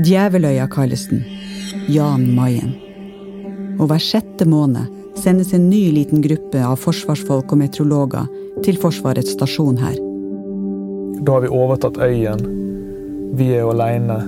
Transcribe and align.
Djeveløya 0.00 0.68
kalles 0.72 1.06
den. 1.10 1.24
Jan 1.90 2.24
Mayen. 2.34 2.72
Og 3.80 3.88
hver 3.90 4.02
sjette 4.02 4.46
måned 4.48 4.88
sendes 5.20 5.52
en 5.56 5.68
ny 5.70 5.90
liten 5.92 6.22
gruppe 6.24 6.62
av 6.64 6.78
forsvarsfolk 6.80 7.52
og 7.52 7.60
meteorologer 7.60 8.28
til 8.64 8.78
Forsvarets 8.80 9.34
stasjon 9.36 9.80
her. 9.80 9.96
Da 11.20 11.36
har 11.36 11.44
vi 11.44 11.52
overtatt 11.52 12.00
øyen. 12.00 12.44
Vi 13.36 13.50
er 13.54 13.64
jo 13.64 13.72
aleine. 13.74 14.20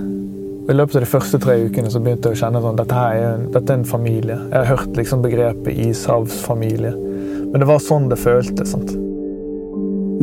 I 0.69 0.75
løpet 0.75 0.95
av 0.95 1.03
de 1.03 1.09
første 1.11 1.39
tre 1.43 1.57
ukene 1.65 1.89
så 1.91 1.99
begynte 1.99 2.31
jeg 2.31 2.37
å 2.37 2.41
kjenne 2.43 2.61
at 2.63 2.77
dette, 2.79 2.99
er 2.99 3.23
en, 3.33 3.47
dette 3.51 3.73
er 3.73 3.81
en 3.81 3.87
familie. 3.87 4.37
Jeg 4.37 4.59
har 4.59 4.69
hørt 4.77 4.99
liksom 4.99 5.23
begrepet 5.25 5.79
ishavsfamilie. 5.89 6.93
Men 7.49 7.59
det 7.59 7.67
var 7.69 7.81
sånn 7.83 8.07
det 8.11 8.21
føltes. 8.21 8.71
sant? 8.71 8.93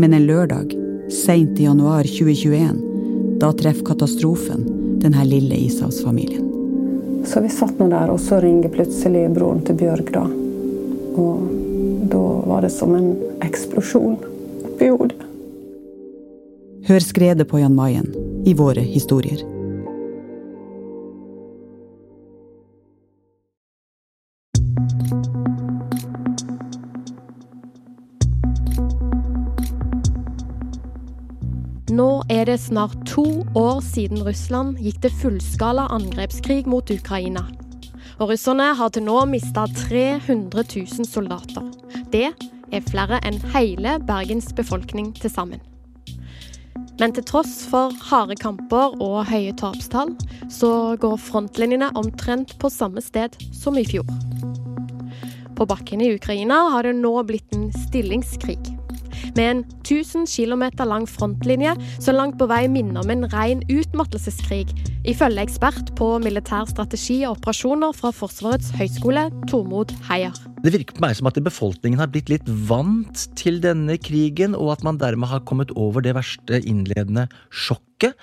Men 0.01 0.15
en 0.17 0.25
lørdag, 0.29 0.73
seint 1.13 1.59
i 1.61 1.67
januar 1.67 2.09
2021, 2.09 2.79
da 3.41 3.53
treffer 3.57 3.87
katastrofen 3.87 4.65
denne 5.01 5.25
lille 5.25 5.57
ishavsfamilien. 5.67 6.47
Så 7.27 7.41
vi 7.41 7.49
satt 7.53 7.79
nå 7.79 7.89
der, 7.93 8.13
og 8.13 8.21
så 8.21 8.41
ringer 8.41 8.73
plutselig 8.73 9.27
broren 9.35 9.63
til 9.65 9.77
Bjørg, 9.81 10.13
da. 10.15 10.25
Og 11.21 11.49
da 12.11 12.25
var 12.49 12.65
det 12.65 12.73
som 12.75 12.95
en 12.97 13.13
eksplosjon 13.45 14.17
oppi 14.71 14.89
hodet. 14.89 15.21
Hør 16.89 17.05
skredet 17.05 17.49
på 17.49 17.61
Jan 17.61 17.77
Mayen 17.77 18.09
i 18.49 18.55
våre 18.57 18.83
historier. 18.85 19.45
Nå 32.01 32.23
er 32.33 32.47
det 32.49 32.55
snart 32.63 32.95
to 33.05 33.23
år 33.59 33.81
siden 33.85 34.23
Russland 34.25 34.79
gikk 34.81 35.03
til 35.03 35.13
fullskala 35.21 35.83
angrepskrig 35.93 36.63
mot 36.71 36.89
Ukraina. 36.95 37.43
Og 38.23 38.31
russerne 38.31 38.71
har 38.79 38.95
til 38.95 39.05
nå 39.05 39.19
mista 39.29 39.67
300 39.75 40.65
000 40.71 41.05
soldater. 41.05 41.67
Det 42.15 42.31
er 42.31 42.87
flere 42.89 43.19
enn 43.29 43.37
hele 43.53 43.99
Bergens 44.09 44.49
befolkning 44.57 45.13
til 45.19 45.35
sammen. 45.35 45.61
Men 47.03 47.13
til 47.13 47.27
tross 47.29 47.67
for 47.69 47.93
harde 48.09 48.39
kamper 48.41 48.97
og 48.97 49.29
høye 49.29 49.53
tapstall, 49.61 50.17
så 50.49 50.97
går 51.05 51.21
frontlinjene 51.21 51.93
omtrent 52.01 52.57
på 52.63 52.73
samme 52.73 53.05
sted 53.05 53.37
som 53.53 53.77
i 53.77 53.85
fjor. 53.85 54.09
På 55.53 55.69
bakken 55.69 56.01
i 56.01 56.15
Ukraina 56.17 56.71
har 56.73 56.89
det 56.89 56.97
nå 56.97 57.19
blitt 57.29 57.53
en 57.53 57.69
stillingskrig 57.89 58.80
med 59.37 59.51
en 59.51 59.63
1000 59.81 60.27
km 60.31 60.65
lang 60.89 61.07
frontlinje 61.09 61.75
som 61.99 62.19
langt 62.19 62.39
på 62.41 62.49
vei 62.51 62.65
minner 62.69 63.03
om 63.03 63.13
en 63.13 63.27
ren 63.33 63.63
utmattelseskrig, 63.71 64.69
ifølge 65.09 65.45
ekspert 65.47 65.95
på 65.99 66.13
militær 66.23 66.69
strategi 66.71 67.23
og 67.25 67.39
operasjoner 67.39 67.97
fra 67.97 68.13
Forsvarets 68.15 68.73
høgskole, 68.79 69.29
Tormod 69.51 69.95
Heier. 70.09 70.37
Det 70.61 70.75
virker 70.75 70.99
på 70.99 71.05
meg 71.05 71.17
som 71.17 71.29
at 71.31 71.39
befolkningen 71.41 72.01
har 72.03 72.11
blitt 72.13 72.29
litt 72.29 72.49
vant 72.69 73.27
til 73.39 73.63
denne 73.65 73.97
krigen, 73.97 74.53
og 74.57 74.75
at 74.75 74.85
man 74.85 75.01
dermed 75.01 75.31
har 75.31 75.45
kommet 75.49 75.73
over 75.73 76.05
det 76.05 76.13
verste 76.19 76.61
innledende 76.61 77.27
sjokket. 77.49 78.19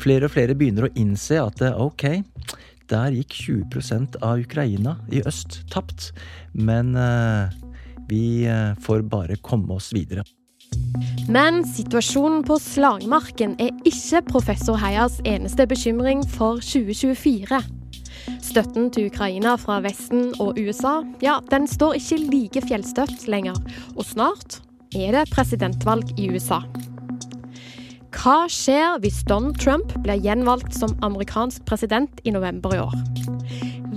Flere 0.00 0.28
og 0.28 0.34
flere 0.34 0.56
begynner 0.58 0.88
å 0.88 0.94
innse 1.00 1.40
at 1.40 1.62
ok, 1.72 2.04
der 2.92 3.16
gikk 3.16 3.36
20% 3.48 4.18
av 4.24 4.44
Ukraina 4.44 4.98
i 5.12 5.22
øst 5.28 5.62
tapt. 5.72 6.10
Men 6.52 6.94
uh, 6.96 7.48
vi 8.08 8.48
uh, 8.48 8.76
får 8.84 9.04
bare 9.08 9.40
komme 9.44 9.76
oss 9.76 9.92
videre. 9.96 10.24
Men 11.28 11.60
situasjonen 11.68 12.40
på 12.48 12.56
slagmarken 12.62 13.56
er 13.60 13.74
ikke 13.88 14.22
professor 14.30 14.78
Heias 14.80 15.18
eneste 15.28 15.66
bekymring 15.68 16.22
for 16.24 16.62
2024. 16.64 17.60
Støtten 18.44 18.88
til 18.94 19.10
Ukraina 19.10 19.54
fra 19.60 19.78
Vesten 19.84 20.30
og 20.40 20.56
USA 20.56 21.02
ja, 21.24 21.38
den 21.52 21.68
står 21.68 21.98
ikke 22.00 22.20
like 22.30 22.62
fjellstøtt 22.64 23.26
lenger, 23.28 23.56
og 23.96 24.06
snart 24.08 24.60
er 24.96 25.12
det 25.18 25.28
presidentvalg 25.34 26.14
i 26.16 26.30
USA. 26.32 26.62
Hva 28.18 28.48
skjer 28.50 28.96
hvis 29.02 29.20
Donald 29.28 29.60
Trump 29.60 29.92
blir 30.02 30.18
gjenvalgt 30.24 30.72
som 30.74 30.96
amerikansk 31.04 31.66
president 31.68 32.22
i 32.24 32.32
november 32.34 32.72
i 32.74 32.80
år? 32.82 32.96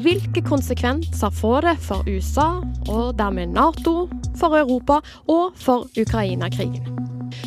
Hvilke 0.01 0.43
konsekvenser 0.43 1.31
får 1.31 1.69
det 1.69 1.77
for 1.85 2.07
USA, 2.09 2.49
og 2.89 3.15
dermed 3.17 3.55
Nato, 3.55 4.09
for 4.39 4.57
Europa 4.57 5.01
og 5.27 5.55
for 5.55 5.87
Ukraina-krigen? 5.99 6.85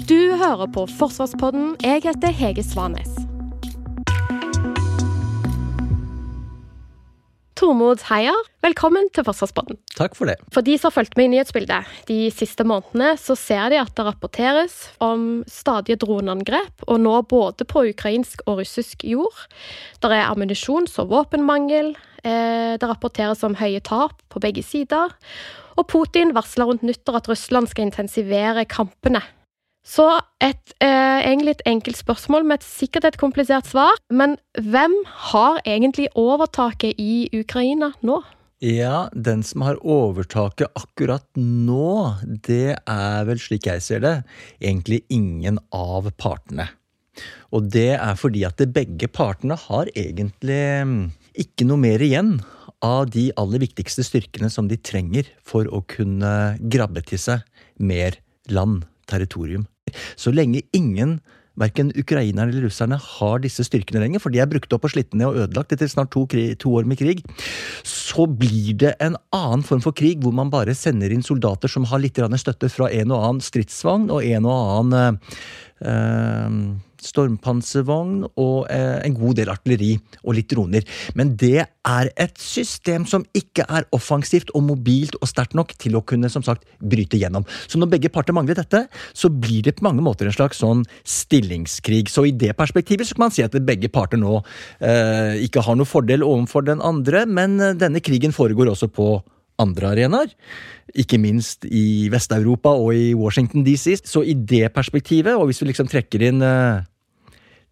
Du 0.09 0.37
hører 0.37 0.67
på 0.73 0.87
Forsvarspodden. 0.99 1.77
Jeg 1.83 2.03
heter 2.05 2.29
Hege 2.29 2.63
Svanes. 2.63 3.25
Tormod 7.55 8.03
Heier, 8.11 8.37
velkommen 8.65 9.07
til 9.15 9.25
Forsvarspodden. 9.25 9.79
Takk 9.97 10.17
for 10.19 10.29
det. 10.29 10.35
For 10.53 10.65
de 10.67 10.75
som 10.77 10.91
har 10.91 10.97
fulgt 10.99 11.15
med 11.17 11.29
i 11.29 11.33
nyhetsbildet 11.37 11.93
de 12.11 12.19
siste 12.35 12.67
månedene, 12.67 13.15
så 13.17 13.37
ser 13.39 13.71
de 13.73 13.79
at 13.81 13.93
det 13.97 14.05
rapporteres 14.05 14.75
om 15.05 15.45
stadige 15.49 15.97
droneangrep, 16.03 16.85
og 16.85 17.01
nå 17.01 17.15
både 17.31 17.65
på 17.65 17.87
ukrainsk 17.95 18.43
og 18.45 18.61
russisk 18.61 19.07
jord. 19.09 19.47
Det 20.03 20.11
er 20.13 20.27
ammunisjons- 20.27 20.99
og 21.01 21.13
våpenmangel. 21.15 21.95
Eh, 22.25 22.75
det 22.77 22.91
rapporteres 22.91 23.45
om 23.47 23.57
høye 23.57 23.81
tap 23.81 24.19
på 24.29 24.43
begge 24.45 24.67
sider. 24.67 25.15
Og 25.77 25.89
Putin 25.91 26.35
varsler 26.37 26.69
rundt 26.71 26.85
nyttår 26.87 27.23
at 27.23 27.31
Russland 27.33 27.71
skal 27.71 27.89
intensivere 27.89 28.67
kampene 28.69 29.23
så 29.85 30.07
et, 30.41 30.73
eh, 30.81 31.21
egentlig 31.29 31.59
et 31.59 31.67
enkelt 31.69 31.99
spørsmål 31.99 32.47
med 32.49 32.61
et, 32.61 32.65
sikkert 32.65 33.05
et 33.05 33.19
komplisert 33.21 33.69
svar. 33.69 33.93
Men 34.11 34.39
hvem 34.57 34.95
har 35.31 35.61
egentlig 35.67 36.09
overtaket 36.17 36.97
i 36.99 37.29
Ukraina 37.37 37.93
nå? 38.03 38.23
Ja, 38.65 39.11
den 39.13 39.43
som 39.43 39.61
har 39.61 39.77
overtaket 39.85 40.73
akkurat 40.75 41.27
nå, 41.37 42.17
det 42.25 42.79
er 42.89 43.25
vel, 43.29 43.37
slik 43.37 43.67
jeg 43.69 43.83
ser 43.83 44.01
det, 44.01 44.15
egentlig 44.63 45.03
ingen 45.11 45.59
av 45.71 46.09
partene. 46.17 46.71
Og 47.53 47.69
det 47.71 47.93
er 47.99 48.17
fordi 48.17 48.47
at 48.49 48.57
begge 48.73 49.07
partene 49.13 49.59
har 49.69 49.87
egentlig 49.95 50.65
mm, 50.89 51.13
ikke 51.45 51.69
noe 51.69 51.77
mer 51.77 52.01
igjen 52.03 52.39
av 52.85 53.09
de 53.15 53.31
aller 53.41 53.63
viktigste 53.65 54.05
styrkene 54.07 54.51
som 54.53 54.69
de 54.69 54.77
trenger 54.77 55.31
for 55.47 55.69
å 55.73 55.81
kunne 55.89 56.33
grabbe 56.61 57.05
til 57.09 57.21
seg 57.21 57.47
mer 57.81 58.21
land, 58.53 58.85
territorium. 59.11 59.65
Så 60.21 60.33
lenge 60.35 60.63
ingen 60.77 61.19
Verken 61.55 61.93
ukrainerne 61.95 62.51
eller 62.51 62.65
russerne 62.67 62.97
har 62.99 63.43
disse 63.45 63.63
styrkene 63.63 64.01
lenger, 64.03 64.19
for 64.19 64.35
de 64.35 64.41
er 64.43 64.49
brukt 64.51 64.73
opp 64.75 64.89
og 64.89 64.91
slitt 64.91 65.13
ned 65.15 65.29
og 65.29 65.37
ødelagt 65.45 65.75
etter 65.77 65.91
snart 65.91 66.11
to, 66.11 66.25
to, 66.27 66.73
år 66.75 66.89
med 66.91 66.99
krig. 66.99 67.21
Så 67.87 68.27
blir 68.27 68.73
det 68.83 68.97
en 69.05 69.15
annen 69.35 69.63
form 69.63 69.85
for 69.85 69.95
krig, 69.95 70.19
hvor 70.25 70.35
man 70.35 70.51
bare 70.51 70.75
sender 70.75 71.15
inn 71.15 71.23
soldater 71.23 71.71
som 71.71 71.87
har 71.93 72.03
litt 72.03 72.19
støtte 72.19 72.71
fra 72.75 72.91
en 72.91 73.15
og 73.15 73.23
annen 73.23 73.45
stridsvogn 73.45 74.11
og 74.11 74.27
en 74.27 74.51
og 74.51 74.73
annen 74.81 75.21
øh, 75.87 76.59
stormpanservogn 77.05 78.25
og 78.41 78.71
eh, 78.73 79.01
en 79.05 79.17
god 79.19 79.39
del 79.41 79.53
artilleri 79.53 79.93
og 80.23 80.37
litt 80.39 80.51
droner. 80.51 80.87
Men 81.19 81.35
det 81.41 81.67
er 81.67 82.11
et 82.21 82.41
system 82.41 83.05
som 83.09 83.27
ikke 83.37 83.67
er 83.69 83.87
offensivt 83.95 84.53
og 84.57 84.67
mobilt 84.71 85.19
og 85.21 85.29
sterkt 85.31 85.57
nok 85.59 85.75
til 85.81 85.99
å 85.99 86.05
kunne 86.07 86.31
som 86.33 86.45
sagt, 86.47 86.65
bryte 86.81 87.21
gjennom. 87.21 87.47
Så 87.69 87.81
når 87.81 87.93
begge 87.97 88.13
parter 88.13 88.37
mangler 88.37 88.59
dette, 88.59 88.87
så 89.13 89.31
blir 89.31 89.65
det 89.67 89.77
på 89.79 89.87
mange 89.87 90.05
måter 90.05 90.29
en 90.29 90.37
slags 90.37 90.63
sånn 90.63 90.85
stillingskrig. 91.05 92.09
Så 92.13 92.27
i 92.29 92.35
det 92.35 92.55
perspektivet 92.59 93.09
så 93.09 93.17
kan 93.17 93.27
man 93.27 93.37
si 93.37 93.45
at 93.45 93.57
begge 93.65 93.93
parter 93.93 94.21
nå 94.21 94.41
eh, 94.81 95.45
ikke 95.45 95.65
har 95.65 95.79
noe 95.79 95.89
fordel 95.89 96.25
overfor 96.27 96.67
den 96.67 96.83
andre, 96.85 97.25
men 97.29 97.61
eh, 97.61 97.77
denne 97.79 98.03
krigen 98.05 98.35
foregår 98.35 98.73
også 98.73 98.91
på 98.95 99.15
andre 99.63 99.93
arenaer. 99.95 100.33
Ikke 100.99 101.19
minst 101.21 101.65
i 101.67 102.09
Vest-Europa 102.13 102.75
og 102.75 102.95
i 102.95 103.13
Washington 103.19 103.65
DC. 103.67 104.01
Så 104.05 104.25
i 104.27 104.35
det 104.35 104.73
perspektivet, 104.75 105.35
og 105.35 105.49
hvis 105.49 105.63
vi 105.63 105.71
liksom 105.71 105.91
trekker 105.91 106.27
inn 106.29 106.43
eh, 106.45 106.83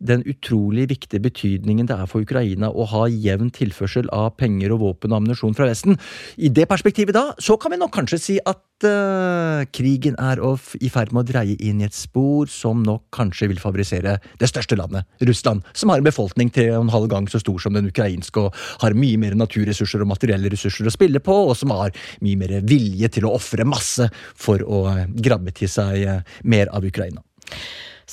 den 0.02 0.24
utrolig 0.28 0.88
viktige 0.90 1.22
betydningen 1.22 1.88
det 1.88 1.96
er 1.96 2.10
for 2.10 2.26
Ukraina 2.26 2.70
å 2.70 2.86
ha 2.90 3.06
jevn 3.10 3.52
tilførsel 3.54 4.10
av 4.14 4.34
penger 4.40 4.74
og 4.74 4.82
våpen 4.82 5.12
og 5.12 5.22
ammunisjon 5.22 5.56
fra 5.56 5.68
Vesten. 5.70 5.98
I 6.36 6.50
det 6.50 6.66
perspektivet 6.70 7.16
da, 7.16 7.30
så 7.38 7.56
kan 7.60 7.74
vi 7.74 7.80
nok 7.80 7.94
kanskje 7.94 8.20
si 8.20 8.36
at 8.38 8.86
uh, 8.86 9.62
krigen 9.74 10.16
er 10.20 10.42
i 10.80 10.90
ferd 10.92 11.12
med 11.14 11.22
å 11.22 11.28
dreie 11.30 11.56
inn 11.62 11.82
i 11.82 11.86
et 11.86 11.96
spor 11.96 12.50
som 12.50 12.82
nok 12.86 13.06
kanskje 13.14 13.50
vil 13.52 13.62
favorisere 13.62 14.16
det 14.40 14.50
største 14.50 14.78
landet, 14.78 15.06
Russland, 15.22 15.62
som 15.76 15.92
har 15.92 16.02
en 16.02 16.08
befolkning 16.08 16.50
tre 16.54 16.68
og 16.72 16.86
en 16.86 16.94
halv 16.94 17.10
gang 17.12 17.28
så 17.30 17.40
stor 17.42 17.62
som 17.62 17.78
den 17.78 17.90
ukrainske, 17.92 18.48
og 18.48 18.82
har 18.82 18.98
mye 18.98 19.20
mer 19.22 19.38
naturressurser 19.38 20.02
og 20.02 20.10
materielle 20.14 20.50
ressurser 20.52 20.88
å 20.88 20.94
spille 20.94 21.22
på, 21.22 21.36
og 21.48 21.54
som 21.58 21.74
har 21.76 21.94
mye 22.24 22.40
mer 22.40 22.58
vilje 22.66 23.12
til 23.16 23.28
å 23.28 23.36
ofre 23.38 23.66
masse 23.68 24.08
for 24.34 24.64
å 24.66 24.84
grabbe 25.14 25.54
til 25.56 25.70
seg 25.70 26.04
uh, 26.08 26.36
mer 26.42 26.72
av 26.74 26.86
Ukraina. 26.88 27.22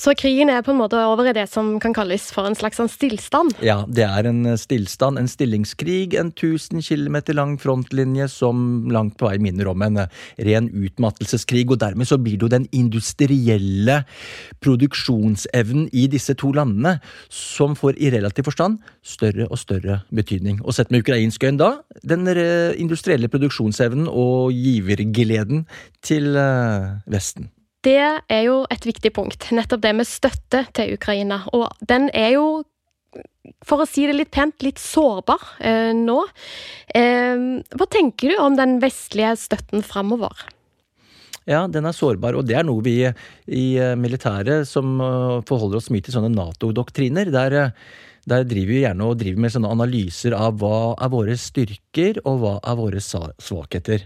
Så 0.00 0.14
krigen 0.16 0.48
er 0.48 0.62
på 0.64 0.72
en 0.72 0.78
måte 0.80 0.96
over 1.04 1.26
i 1.28 1.34
det 1.36 1.42
som 1.52 1.74
kan 1.82 1.92
kalles 1.92 2.30
for 2.32 2.48
en 2.48 2.54
slags 2.56 2.78
sånn 2.80 2.88
stillstand? 2.88 3.58
Ja, 3.60 3.82
det 3.84 4.06
er 4.06 4.30
en 4.30 4.46
stillstand, 4.56 5.20
en 5.20 5.28
stillingskrig, 5.28 6.16
en 6.16 6.30
1000 6.32 6.80
km 6.86 7.18
lang 7.36 7.58
frontlinje 7.60 8.30
som 8.32 8.88
langt 8.88 9.18
på 9.20 9.28
vei 9.28 9.36
minner 9.44 9.68
om 9.68 9.84
en 9.84 10.00
ren 10.40 10.70
utmattelseskrig. 10.72 11.66
Og 11.68 11.82
dermed 11.84 12.08
så 12.08 12.16
blir 12.16 12.40
det 12.40 12.48
jo 12.48 12.52
den 12.56 12.64
industrielle 12.72 13.98
produksjonsevnen 14.64 15.90
i 15.92 16.06
disse 16.08 16.32
to 16.40 16.54
landene 16.56 16.96
som 17.28 17.76
får 17.76 18.00
i 18.00 18.14
relativ 18.16 18.48
forstand 18.48 18.80
større 19.04 19.50
og 19.50 19.60
større 19.60 20.00
betydning. 20.08 20.64
Og 20.64 20.80
sett 20.80 20.88
med 20.88 21.04
ukrainsk 21.04 21.44
øyne 21.44 21.60
da, 21.60 21.72
den 22.00 22.24
industrielle 22.80 23.28
produksjonsevnen 23.28 24.08
og 24.08 24.56
givergleden 24.56 25.66
til 26.00 26.32
eh, 26.40 26.92
Vesten. 27.04 27.52
Det 27.86 28.00
er 28.00 28.42
jo 28.44 28.60
et 28.68 28.84
viktig 28.84 29.12
punkt, 29.16 29.48
nettopp 29.56 29.80
det 29.84 29.94
med 29.96 30.08
støtte 30.08 30.66
til 30.76 30.94
Ukraina. 30.98 31.40
Og 31.56 31.70
den 31.88 32.10
er 32.12 32.34
jo, 32.34 32.46
for 33.64 33.80
å 33.80 33.88
si 33.88 34.04
det 34.08 34.18
litt 34.18 34.32
pent, 34.34 34.60
litt 34.66 34.80
sårbar 34.82 35.54
eh, 35.64 35.92
nå. 35.96 36.18
Eh, 36.92 37.46
hva 37.72 37.88
tenker 37.88 38.34
du 38.34 38.40
om 38.44 38.58
den 38.58 38.78
vestlige 38.84 39.32
støtten 39.40 39.86
framover? 39.86 40.44
Ja, 41.48 41.64
den 41.72 41.88
er 41.88 41.96
sårbar, 41.96 42.36
og 42.36 42.44
det 42.46 42.58
er 42.60 42.66
noe 42.68 42.84
vi 42.84 42.98
i 43.00 43.64
eh, 43.80 43.96
militæret 43.98 44.68
som 44.68 45.00
eh, 45.00 45.40
forholder 45.48 45.80
oss 45.80 45.88
mye 45.90 46.04
til 46.04 46.14
sånne 46.14 46.34
Nato-doktriner. 46.34 47.32
der 47.32 47.56
eh, 47.56 47.72
der 48.28 48.44
driver 48.48 48.72
vi 48.74 48.82
gjerne 48.82 49.06
og 49.06 49.18
driver 49.20 49.44
med 49.44 49.54
sånne 49.54 49.70
analyser 49.72 50.34
av 50.36 50.58
hva 50.60 50.92
er 51.00 51.12
våre 51.12 51.36
styrker, 51.40 52.20
og 52.28 52.40
hva 52.42 52.52
er 52.60 52.78
våre 52.78 53.00
svakheter. 53.00 54.04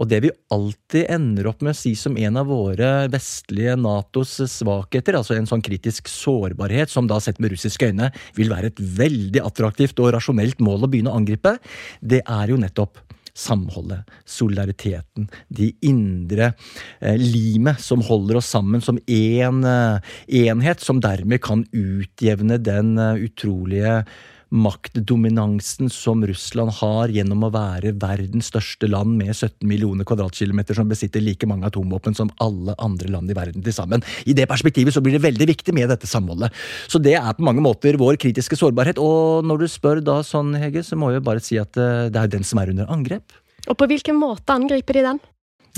Og 0.00 0.08
det 0.10 0.22
vi 0.24 0.32
alltid 0.54 1.10
ender 1.12 1.50
opp 1.50 1.64
med 1.64 1.74
å 1.74 1.80
si 1.80 1.94
som 1.98 2.16
en 2.20 2.40
av 2.40 2.48
våre 2.50 2.90
vestlige 3.12 3.76
Natos 3.80 4.38
svakheter, 4.50 5.18
altså 5.18 5.36
en 5.36 5.48
sånn 5.50 5.64
kritisk 5.64 6.08
sårbarhet, 6.10 6.92
som 6.92 7.08
da 7.10 7.20
sett 7.22 7.40
med 7.42 7.54
russiske 7.54 7.90
øyne 7.92 8.10
vil 8.38 8.52
være 8.52 8.72
et 8.72 8.80
veldig 8.80 9.44
attraktivt 9.44 10.00
og 10.00 10.14
rasjonelt 10.16 10.62
mål 10.64 10.86
å 10.86 10.90
begynne 10.90 11.12
å 11.12 11.20
angripe, 11.20 11.56
det 12.00 12.24
er 12.24 12.52
jo 12.52 12.60
nettopp 12.60 13.02
samholdet, 13.40 14.08
solidariteten, 14.28 15.30
de 15.48 15.72
indre 15.86 16.52
eh, 17.00 17.16
limet 17.16 17.80
som 17.82 18.04
holder 18.04 18.40
oss 18.40 18.50
sammen 18.52 18.84
som 18.84 19.00
én 19.08 19.40
en, 19.40 19.64
eh, 19.64 20.00
enhet, 20.46 20.80
som 20.80 21.00
dermed 21.00 21.42
kan 21.42 21.64
utjevne 21.72 22.58
den 22.62 22.96
eh, 22.98 23.26
utrolige 23.26 24.04
maktdominansen 24.50 25.90
som 25.90 26.24
Russland 26.26 26.74
har 26.80 27.12
gjennom 27.14 27.46
å 27.46 27.52
være 27.54 27.92
verdens 28.02 28.50
største 28.50 28.88
land 28.90 29.14
med 29.18 29.32
17 29.32 29.66
millioner 29.68 30.06
kvadratkilometer 30.08 30.76
som 30.78 30.90
besitter 30.90 31.22
like 31.22 31.46
mange 31.48 31.68
atomvåpen 31.70 32.16
som 32.18 32.32
alle 32.42 32.74
andre 32.82 33.12
land 33.14 33.30
i 33.30 33.36
verden 33.38 33.64
til 33.64 33.74
sammen. 33.76 34.04
I 34.26 34.34
det 34.36 34.48
perspektivet 34.50 34.94
så 34.94 35.02
blir 35.04 35.16
det 35.16 35.24
veldig 35.24 35.50
viktig 35.52 35.74
med 35.76 35.90
dette 35.92 36.10
samholdet. 36.10 36.54
Så 36.90 36.98
det 37.02 37.16
er 37.18 37.36
på 37.36 37.46
mange 37.46 37.62
måter 37.64 37.98
vår 38.00 38.18
kritiske 38.20 38.58
sårbarhet. 38.58 38.98
Og 38.98 39.46
når 39.46 39.64
du 39.64 39.68
spør 39.70 40.02
da 40.04 40.20
sånn, 40.26 40.56
Hege, 40.58 40.82
så 40.86 40.98
må 40.98 41.12
jeg 41.14 41.24
bare 41.26 41.42
si 41.44 41.60
at 41.60 41.78
eh, 41.78 42.08
det 42.10 42.18
er 42.18 42.32
den 42.32 42.46
som 42.46 42.60
er 42.62 42.74
under 42.74 42.90
angrep. 42.90 43.36
Og 43.68 43.76
på 43.78 43.86
hvilken 43.90 44.18
måte 44.18 44.56
angriper 44.56 44.98
de 44.98 45.06
den? 45.06 45.20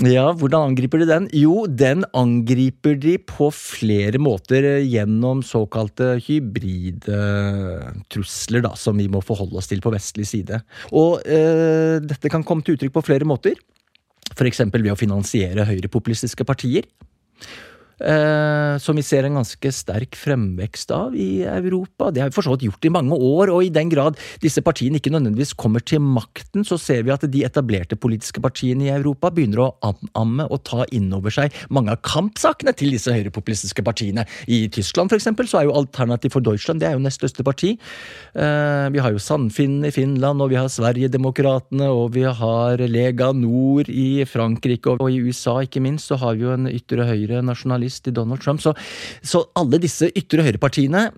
Ja, 0.00 0.30
hvordan 0.32 0.70
angriper 0.70 1.02
de 1.02 1.06
den? 1.10 1.26
Jo, 1.36 1.66
den 1.68 2.06
angriper 2.16 2.94
de 2.96 3.18
på 3.28 3.50
flere 3.52 4.16
måter 4.22 4.64
gjennom 4.88 5.42
såkalte 5.44 6.14
hybride 6.24 7.18
trusler, 8.12 8.64
da, 8.64 8.72
som 8.78 8.96
vi 8.96 9.10
må 9.12 9.20
forholde 9.20 9.58
oss 9.60 9.68
til 9.68 9.82
på 9.84 9.92
vestlig 9.92 10.24
side. 10.30 10.62
Og 10.96 11.20
eh, 11.28 11.98
dette 12.00 12.32
kan 12.32 12.46
komme 12.46 12.64
til 12.64 12.78
uttrykk 12.78 12.96
på 12.96 13.04
flere 13.10 13.28
måter. 13.28 13.60
F.eks. 14.32 14.64
ved 14.72 14.88
å 14.94 14.96
finansiere 14.96 15.68
høyrepopulistiske 15.68 16.46
partier. 16.48 16.88
Eh, 18.02 18.78
som 18.82 18.96
vi 18.98 19.04
ser 19.04 19.26
en 19.26 19.36
ganske 19.38 19.72
sterk 19.74 20.16
fremvekst 20.18 20.90
av 20.94 21.14
i 21.14 21.44
Europa. 21.46 22.10
Det 22.10 22.22
har 22.22 22.30
vi 22.30 22.34
for 22.34 22.46
så 22.46 22.54
vidt 22.56 22.66
gjort 22.66 22.88
i 22.88 22.92
mange 22.94 23.14
år, 23.14 23.52
og 23.54 23.66
i 23.66 23.70
den 23.74 23.92
grad 23.92 24.18
disse 24.42 24.62
partiene 24.64 24.98
ikke 24.98 25.12
nødvendigvis 25.12 25.54
kommer 25.58 25.84
til 25.84 26.02
makten, 26.02 26.66
så 26.66 26.78
ser 26.80 27.04
vi 27.06 27.12
at 27.14 27.26
de 27.30 27.44
etablerte 27.46 27.98
politiske 28.00 28.42
partiene 28.42 28.88
i 28.88 28.94
Europa 28.94 29.30
begynner 29.30 29.62
å 29.62 29.68
anamme 29.92 30.48
og 30.50 30.64
ta 30.66 30.86
inn 30.90 31.12
over 31.14 31.34
seg 31.34 31.54
mange 31.70 31.94
av 31.94 32.02
kampsakene 32.02 32.74
til 32.74 32.96
disse 32.96 33.12
høyrepopulistiske 33.12 33.84
partiene. 33.86 34.26
I 34.50 34.66
Tyskland 34.72 35.12
for 35.12 35.20
eksempel, 35.20 35.46
så 35.46 35.60
er 35.60 35.68
jo 35.68 35.78
Alternativ 35.82 36.34
for 36.34 36.44
Deutschland 36.44 36.82
det 36.82 36.88
er 36.88 36.96
jo 36.96 37.04
nest 37.04 37.20
største 37.20 37.44
parti. 37.46 37.74
Eh, 38.34 38.86
vi 38.94 39.02
har 39.02 39.14
jo 39.14 39.22
Sandfinnen 39.22 39.86
i 39.86 39.94
Finland, 39.94 40.42
og 40.42 40.50
vi 40.50 40.58
har 40.58 40.70
Sverigedemokraterna, 40.72 41.92
og 41.92 42.16
vi 42.16 42.26
har 42.26 42.82
Lega 42.82 43.30
Nord 43.36 43.90
i 43.92 44.24
Frankrike, 44.26 44.96
og 44.98 45.06
i 45.10 45.20
USA 45.22 45.60
ikke 45.62 45.82
minst, 45.84 46.10
så 46.10 46.18
har 46.18 46.34
vi 46.34 46.46
jo 46.48 46.56
en 46.56 46.70
ytre 46.70 47.06
høyre 47.06 47.42
nasjonalist 47.46 47.91
til 48.00 48.16
Donald 48.16 48.40
Trump. 48.44 48.62
Så, 48.64 48.72
så 49.22 49.44
alle 49.58 49.80
disse 49.82 50.08
ytre 50.16 50.46
høyrepartiene 50.46 51.10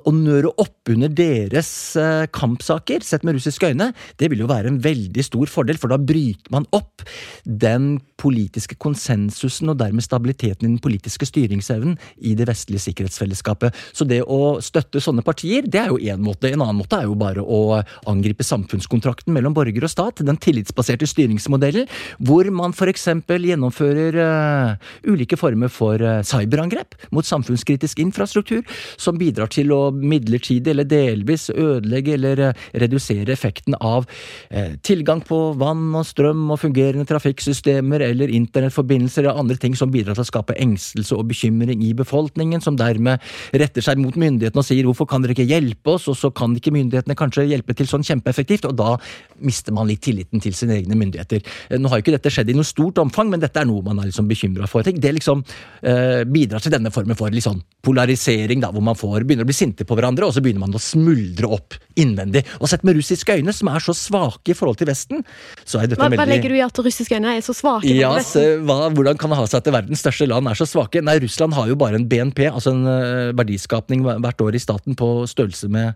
å, 0.00 0.14
nøre 0.14 0.52
opp 0.62 0.92
under 0.92 1.12
deres 1.12 1.70
eh, 2.00 2.24
kampsaker, 2.34 3.04
sett 3.06 3.26
med 3.26 3.36
russiske 3.38 3.72
øyne, 3.72 3.90
det 4.20 4.30
vil 4.32 4.44
jo 4.44 4.50
være 4.50 4.72
en 4.72 4.80
veldig 4.82 5.24
stor 5.26 5.50
fordel, 5.50 5.80
for 5.80 5.92
da 5.92 6.00
bryter 6.00 6.52
man 6.54 6.66
opp 6.76 7.04
den 7.44 7.96
politiske 8.22 8.76
konsensusen 8.80 9.72
og 9.72 9.80
dermed 9.80 10.04
stabiliteten 10.04 10.66
i 10.66 10.70
den 10.70 10.82
politiske 10.82 11.26
styringsevnen 11.26 11.96
i 12.22 12.36
det 12.38 12.46
vestlige 12.48 12.84
sikkerhetsfellesskapet. 12.86 13.74
Så 13.96 14.06
det 14.08 14.22
å 14.22 14.58
støtte 14.62 15.02
sånne 15.02 15.24
partier, 15.26 15.66
det 15.66 15.80
er 15.82 15.90
jo 15.90 15.98
én 15.98 16.22
måte. 16.22 16.52
En 16.52 16.62
annen 16.62 16.78
måte 16.78 17.00
er 17.00 17.08
jo 17.08 17.18
bare 17.18 17.42
å 17.42 17.80
angripe 18.10 18.46
samfunnskontrakten 18.46 19.34
mellom 19.34 19.56
borger 19.56 19.86
og 19.86 19.92
stat, 19.92 20.22
den 20.22 20.38
tillitsbaserte 20.42 21.08
styringsmodellen, 21.10 21.88
hvor 22.22 22.48
man 22.54 22.76
f.eks. 22.76 23.08
gjennomfører 23.26 24.18
uh, 24.22 24.90
ulike 25.08 25.38
former 25.40 25.72
for 25.72 26.02
uh, 26.02 26.20
cyberangrep 26.26 26.94
mot 27.14 27.26
samfunnskritisk 27.26 28.02
infrastruktur, 28.04 28.62
som 29.00 29.18
bidrar 29.20 29.50
til 29.52 29.74
å 29.74 29.81
midlertidig 29.90 30.72
eller 30.72 30.88
delvis 30.88 31.48
ødelegge 31.50 32.14
eller 32.16 32.44
eh, 32.48 32.66
redusere 32.82 33.32
effekten 33.34 33.76
av 33.80 34.06
eh, 34.50 34.76
tilgang 34.84 35.22
på 35.26 35.40
vann 35.60 35.90
og 35.98 36.06
strøm 36.08 36.44
og 36.52 36.60
fungerende 36.62 37.06
trafikksystemer 37.08 38.04
eller 38.06 38.32
internettforbindelser 38.32 39.28
og 39.30 39.42
andre 39.44 39.58
ting 39.60 39.76
som 39.78 39.92
bidrar 39.92 40.16
til 40.18 40.24
å 40.26 40.30
skape 40.30 40.56
engstelse 40.60 41.16
og 41.16 41.28
bekymring 41.32 41.82
i 41.84 41.92
befolkningen, 41.96 42.62
som 42.64 42.78
dermed 42.78 43.22
retter 43.58 43.84
seg 43.84 44.00
mot 44.00 44.16
myndighetene 44.18 44.62
og 44.62 44.68
sier 44.68 44.86
hvorfor 44.88 45.08
kan 45.10 45.24
dere 45.24 45.36
ikke 45.36 45.48
hjelpe 45.48 45.96
oss, 45.96 46.08
og 46.10 46.18
så 46.18 46.32
kan 46.34 46.56
ikke 46.56 46.74
myndighetene 46.74 47.18
kanskje 47.18 47.48
hjelpe 47.50 47.76
til 47.78 47.88
sånn 47.90 48.06
kjempeeffektivt, 48.06 48.68
og 48.68 48.76
da 48.78 48.94
mister 49.42 49.74
man 49.74 49.88
litt 49.90 50.02
tilliten 50.04 50.42
til 50.42 50.54
sine 50.56 50.78
egne 50.80 50.96
myndigheter. 50.98 51.42
Eh, 51.68 51.78
nå 51.80 51.90
har 51.90 52.00
jo 52.00 52.06
ikke 52.06 52.16
dette 52.16 52.32
skjedd 52.32 52.52
i 52.52 52.56
noe 52.56 52.68
stort 52.68 53.00
omfang, 53.02 53.30
men 53.32 53.42
dette 53.42 53.60
er 53.60 53.68
noe 53.68 53.84
man 53.84 54.00
er 54.02 54.10
liksom 54.10 54.28
bekymra 54.30 54.68
for. 54.70 54.86
Det 54.86 55.14
liksom 55.18 55.44
eh, 55.82 56.22
bidrar 56.28 56.62
til 56.62 56.74
denne 56.74 56.92
formen 56.94 57.18
for 57.18 57.32
sånn 57.42 57.62
polarisering, 57.82 58.62
da, 58.62 58.70
hvor 58.74 58.84
man 58.84 58.98
får, 58.98 59.26
begynner 59.26 59.46
å 59.46 59.50
bli 59.50 59.56
sinte 59.62 59.86
på 59.88 59.96
hverandre, 59.98 60.26
og 60.28 60.34
så 60.34 60.42
begynner 60.44 60.64
man 60.66 60.76
å 60.76 60.82
smuldre 60.82 61.50
opp 61.56 61.78
innvendig. 62.00 62.44
Og 62.60 62.70
sett 62.70 62.84
med 62.86 62.96
russiske 62.98 63.38
øyne, 63.38 63.54
som 63.56 63.70
er 63.72 63.84
så 63.84 63.94
svake 63.96 64.54
i 64.54 64.58
forhold 64.58 64.80
til 64.80 64.90
Vesten, 64.90 65.22
så 65.64 65.80
er 65.80 65.90
dette 65.90 66.00
hva, 66.00 66.10
veldig 66.10 66.20
Hva 66.20 66.28
legger 66.30 66.54
du 66.54 66.58
i 66.58 66.64
at 66.64 66.82
russiske 66.86 67.18
øyne 67.18 67.36
er 67.38 67.46
så 67.46 67.56
svake? 67.56 67.94
Ja, 67.96 68.12
så, 68.26 68.44
hva, 68.66 68.90
Hvordan 68.92 69.20
kan 69.20 69.32
det 69.32 69.40
ha 69.40 69.48
seg 69.48 69.62
at 69.62 69.72
verdens 69.78 70.04
største 70.04 70.28
land 70.30 70.50
er 70.50 70.58
så 70.58 70.68
svake? 70.68 71.04
Nei, 71.04 71.18
Russland 71.22 71.56
har 71.58 71.70
jo 71.70 71.78
bare 71.80 72.00
en 72.00 72.08
BNP, 72.10 72.44
altså 72.50 72.74
en 72.74 72.84
uh, 72.88 73.32
verdiskapning 73.38 74.04
hvert 74.04 74.44
år 74.44 74.58
i 74.58 74.62
staten 74.62 74.98
på 74.98 75.14
størrelse 75.30 75.68
med 75.72 75.92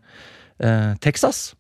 eh, 0.63 0.93
Texas. 1.03 1.51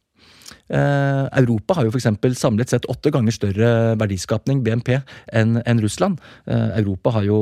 Eh, 0.66 1.24
Europa 1.38 1.76
har 1.78 1.86
jo 1.86 1.92
f.eks. 1.94 2.08
samlet 2.40 2.72
sett 2.72 2.88
åtte 2.90 3.12
ganger 3.14 3.34
større 3.34 3.70
verdiskapning, 4.00 4.64
BNP, 4.66 4.96
enn 5.32 5.60
en 5.62 5.82
Russland. 5.82 6.18
Eh, 6.46 6.78
Europa 6.80 7.14
har 7.18 7.26
jo 7.28 7.38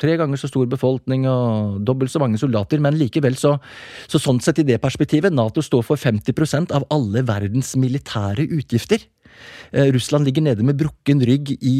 tre 0.00 0.16
ganger 0.20 0.40
så 0.40 0.50
stor 0.50 0.68
befolkning 0.68 1.26
og 1.30 1.80
dobbelt 1.86 2.12
så 2.12 2.20
mange 2.22 2.40
soldater, 2.40 2.82
men 2.82 2.98
likevel 3.00 3.38
så, 3.40 3.56
så 4.06 4.20
sånn 4.20 4.42
sett 4.44 4.60
i 4.60 4.68
det 4.68 4.80
perspektivet, 4.82 5.32
Nato 5.32 5.64
står 5.64 5.86
for 5.86 6.00
50% 6.00 6.74
av 6.76 6.88
alle 6.92 7.24
verdens 7.26 7.74
militære 7.80 8.48
utgifter. 8.58 9.06
Eh, 9.72 9.88
Russland 9.92 10.28
ligger 10.28 10.44
nede 10.44 10.64
med 10.64 10.78
brukken 10.80 11.20
rygg 11.24 11.54
i 11.56 11.76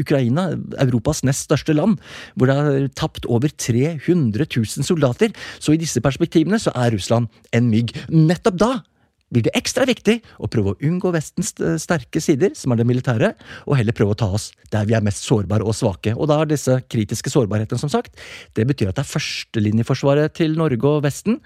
Ukraina, 0.00 0.48
Europas 0.82 1.24
nest 1.26 1.46
største 1.46 1.74
land, 1.74 1.98
hvor 2.34 2.50
det 2.50 2.56
har 2.56 2.88
tapt 2.98 3.26
over 3.26 3.50
300 3.50 4.46
000 4.46 4.86
soldater. 4.86 5.34
Så 5.58 5.74
i 5.74 5.82
disse 5.82 6.02
perspektivene 6.02 6.62
så 6.62 6.74
er 6.78 6.94
Russland 6.94 7.30
en 7.54 7.70
mygg. 7.70 7.94
Nettopp 8.10 8.58
da 8.58 8.72
blir 9.30 9.46
det 9.46 9.54
ekstra 9.58 9.86
viktig 9.88 10.18
å 10.42 10.50
prøve 10.50 10.74
å 10.74 10.78
unngå 10.86 11.12
Vestens 11.14 11.54
sterke 11.82 12.22
sider, 12.22 12.54
som 12.58 12.74
er 12.74 12.80
det 12.80 12.86
militære, 12.88 13.32
og 13.66 13.78
heller 13.78 13.96
prøve 13.96 14.14
å 14.16 14.20
ta 14.22 14.30
oss 14.36 14.50
der 14.74 14.86
vi 14.88 14.96
er 14.98 15.04
mest 15.06 15.26
sårbare 15.26 15.66
og 15.66 15.76
svake. 15.76 16.14
Og 16.16 16.30
da 16.30 16.40
er 16.42 16.50
disse 16.50 16.80
kritiske 16.90 17.32
sårbarhetene, 17.32 17.80
som 17.80 17.92
sagt, 17.92 18.18
det 18.58 18.66
betyr 18.68 18.90
at 18.90 18.98
det 18.98 19.04
er 19.04 19.12
førstelinjeforsvaret 19.12 20.34
til 20.38 20.56
Norge 20.58 20.96
og 20.96 21.04
Vesten. 21.06 21.40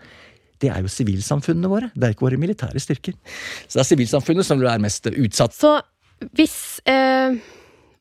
Det 0.62 0.70
er 0.72 0.84
jo 0.84 0.92
sivilsamfunnene 0.92 1.70
våre, 1.70 1.90
det 1.94 2.08
er 2.08 2.14
ikke 2.16 2.28
våre 2.28 2.40
militære 2.40 2.80
styrker. 2.80 3.18
Så 3.66 3.76
det 3.76 3.84
er 3.84 3.90
sivilsamfunnet 3.90 4.48
som 4.48 4.64
er 4.64 4.80
mest 4.82 5.10
utsatt. 5.12 5.56
Så 5.56 5.76
hvis 6.32 6.80
eh 6.88 7.36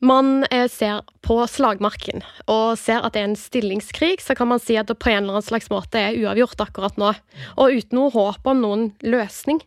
man 0.04 0.44
eh, 0.50 0.66
ser 0.70 1.02
på 1.24 1.38
slagmarken 1.50 2.22
og 2.50 2.76
ser 2.80 3.04
at 3.04 3.16
det 3.16 3.22
er 3.22 3.28
en 3.30 3.38
stillingskrig, 3.38 4.18
så 4.22 4.36
kan 4.38 4.50
man 4.50 4.62
si 4.62 4.76
at 4.80 4.90
det 4.90 4.98
på 5.00 5.10
en 5.10 5.22
eller 5.22 5.38
annen 5.38 5.46
slags 5.46 5.70
måte 5.72 6.00
er 6.00 6.18
uavgjort 6.20 6.66
akkurat 6.66 7.00
nå. 7.00 7.12
Og 7.56 7.80
uten 7.80 7.98
noe 7.98 8.12
håp 8.14 8.46
om 8.50 8.62
noen 8.62 8.88
løsning. 9.04 9.62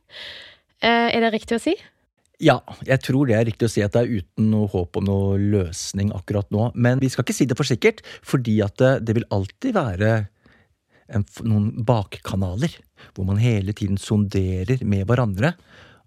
Eh, 0.81 1.09
er 1.09 1.23
det 1.25 1.33
riktig 1.33 1.57
å 1.57 1.63
si? 1.67 1.75
Ja, 2.43 2.59
jeg 2.85 3.01
tror 3.01 3.25
det 3.25 3.33
er 3.33 3.47
riktig 3.49 3.65
å 3.65 3.73
si 3.73 3.81
at 3.81 3.95
det 3.95 4.03
er 4.03 4.19
uten 4.21 4.51
noe 4.51 4.69
håp 4.69 4.99
om 4.99 5.07
noe 5.07 5.37
løsning 5.41 6.11
akkurat 6.13 6.49
nå. 6.53 6.69
Men 6.77 7.01
vi 7.01 7.09
skal 7.09 7.25
ikke 7.25 7.37
si 7.37 7.49
det 7.49 7.57
for 7.57 7.67
sikkert, 7.67 8.03
fordi 8.21 8.59
at 8.65 8.77
det, 8.81 8.91
det 9.09 9.17
vil 9.17 9.29
alltid 9.33 9.73
være 9.77 10.11
en, 11.17 11.25
noen 11.47 11.71
bakkanaler, 11.87 12.77
hvor 13.15 13.25
man 13.25 13.41
hele 13.41 13.73
tiden 13.73 13.97
sonderer 14.01 14.83
med 14.85 15.07
hverandre 15.09 15.55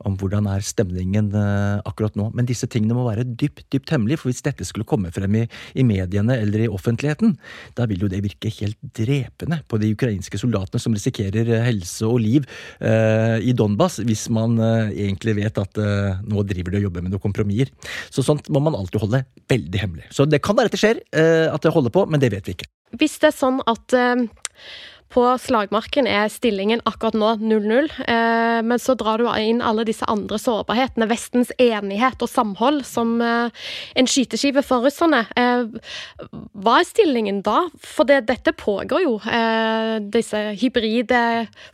om 0.09 0.17
hvordan 0.21 0.49
er 0.51 0.65
stemningen 0.65 1.31
uh, 1.35 1.81
akkurat 1.89 2.17
nå. 2.19 2.29
Men 2.37 2.49
disse 2.49 2.69
tingene 2.71 2.97
må 2.97 3.07
være 3.07 3.27
dypt 3.29 3.67
dypt 3.73 3.93
hemmelige, 3.93 4.21
for 4.21 4.31
hvis 4.31 4.43
dette 4.45 4.67
skulle 4.67 4.89
komme 4.89 5.13
frem 5.15 5.37
i, 5.43 5.45
i, 5.75 5.85
mediene 5.87 6.37
eller 6.41 6.65
i 6.65 6.71
offentligheten, 6.71 7.37
da 7.79 7.87
vil 7.91 8.05
jo 8.05 8.11
det 8.11 8.23
virke 8.25 8.53
helt 8.61 8.79
drepende 8.97 9.61
på 9.71 9.81
de 9.83 9.93
ukrainske 9.95 10.41
soldatene 10.41 10.83
som 10.83 10.97
risikerer 10.97 11.53
uh, 11.53 11.61
helse 11.67 12.07
og 12.09 12.21
liv 12.23 12.47
eh, 12.81 13.37
i 13.47 13.53
Donbas, 13.57 13.99
hvis 14.05 14.27
man 14.33 14.57
egentlig 14.61 15.37
vet 15.39 15.59
at 15.61 15.79
nå 16.27 16.43
driver 16.47 16.73
de 16.73 16.81
og 16.81 16.87
jobber 16.87 17.05
med 17.05 17.13
noen 17.13 17.23
kompromisser. 17.23 17.71
Så 18.13 18.25
sånt 18.25 18.49
må 18.53 18.63
man 18.63 18.77
alltid 18.77 19.01
holde 19.03 19.23
veldig 19.51 19.81
hemmelig. 19.83 20.07
Så 20.15 20.27
det 20.29 20.43
kan 20.45 20.57
være 20.59 20.71
at 20.71 20.77
det 20.77 20.81
skjer, 20.83 21.01
at 21.11 21.65
det 21.65 21.73
holder 21.75 21.95
på, 21.95 22.05
men 22.11 22.23
det 22.23 22.31
vet 22.35 22.49
vi 22.49 22.57
ikke. 22.57 22.69
Hvis 23.01 23.19
det 23.23 23.31
er 23.31 23.37
sånn 23.37 23.61
at 23.71 23.97
på 25.11 25.25
slagmarken 25.43 26.07
er 26.07 26.29
stillingen 26.31 26.83
akkurat 26.87 27.17
nå 27.19 27.33
0-0, 27.43 27.89
eh, 28.07 28.61
men 28.63 28.79
så 28.79 28.95
drar 28.99 29.19
du 29.19 29.27
inn 29.43 29.63
alle 29.65 29.83
disse 29.89 30.07
andre 30.11 30.39
sårbarhetene. 30.39 31.09
Vestens 31.11 31.51
enighet 31.59 32.23
og 32.23 32.31
samhold 32.31 32.85
som 32.87 33.17
eh, 33.25 33.51
en 33.99 34.11
skyteskive 34.11 34.63
for 34.67 34.87
russerne. 34.87 35.25
Eh, 35.35 35.67
hva 36.63 36.77
er 36.79 36.87
stillingen 36.87 37.43
da? 37.47 37.65
For 37.83 38.07
det, 38.07 38.23
dette 38.31 38.55
pågår 38.55 39.03
jo, 39.03 39.17
disse 40.13 40.39
hybride 40.61 41.21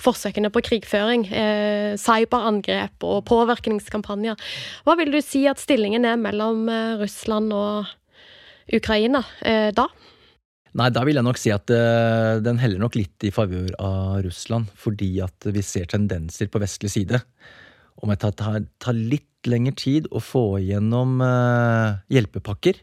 forsøkene 0.03 0.51
på 0.53 0.63
krigføring. 0.65 1.27
Cyberangrep 2.01 3.05
og 3.05 3.25
påvirkningskampanjer. 3.29 4.41
Hva 4.87 4.97
vil 5.01 5.13
du 5.13 5.21
si 5.25 5.45
at 5.51 5.61
stillingen 5.61 6.07
er 6.09 6.21
mellom 6.21 6.67
Russland 7.03 7.53
og 7.57 7.93
Ukraina 8.77 9.25
da? 9.77 9.89
Nei, 10.77 10.91
da 10.93 11.07
vil 11.09 11.17
jeg 11.17 11.25
nok 11.25 11.39
si 11.41 11.53
at 11.55 11.71
uh, 11.73 12.37
den 12.45 12.59
heller 12.61 12.83
nok 12.83 12.99
litt 12.99 13.25
i 13.25 13.33
favør 13.33 13.71
av 13.81 14.19
Russland, 14.27 14.69
fordi 14.77 15.15
at 15.25 15.47
vi 15.49 15.63
ser 15.65 15.89
tendenser 15.89 16.51
på 16.53 16.61
vestlig 16.61 16.91
side. 16.93 17.23
Om 18.05 18.13
det 18.13 18.19
tar, 18.37 18.67
tar 18.83 18.97
litt 18.97 19.49
lengre 19.49 19.73
tid 19.79 20.11
å 20.13 20.21
få 20.21 20.59
igjennom 20.61 21.23
uh, 21.25 21.97
hjelpepakker, 22.13 22.83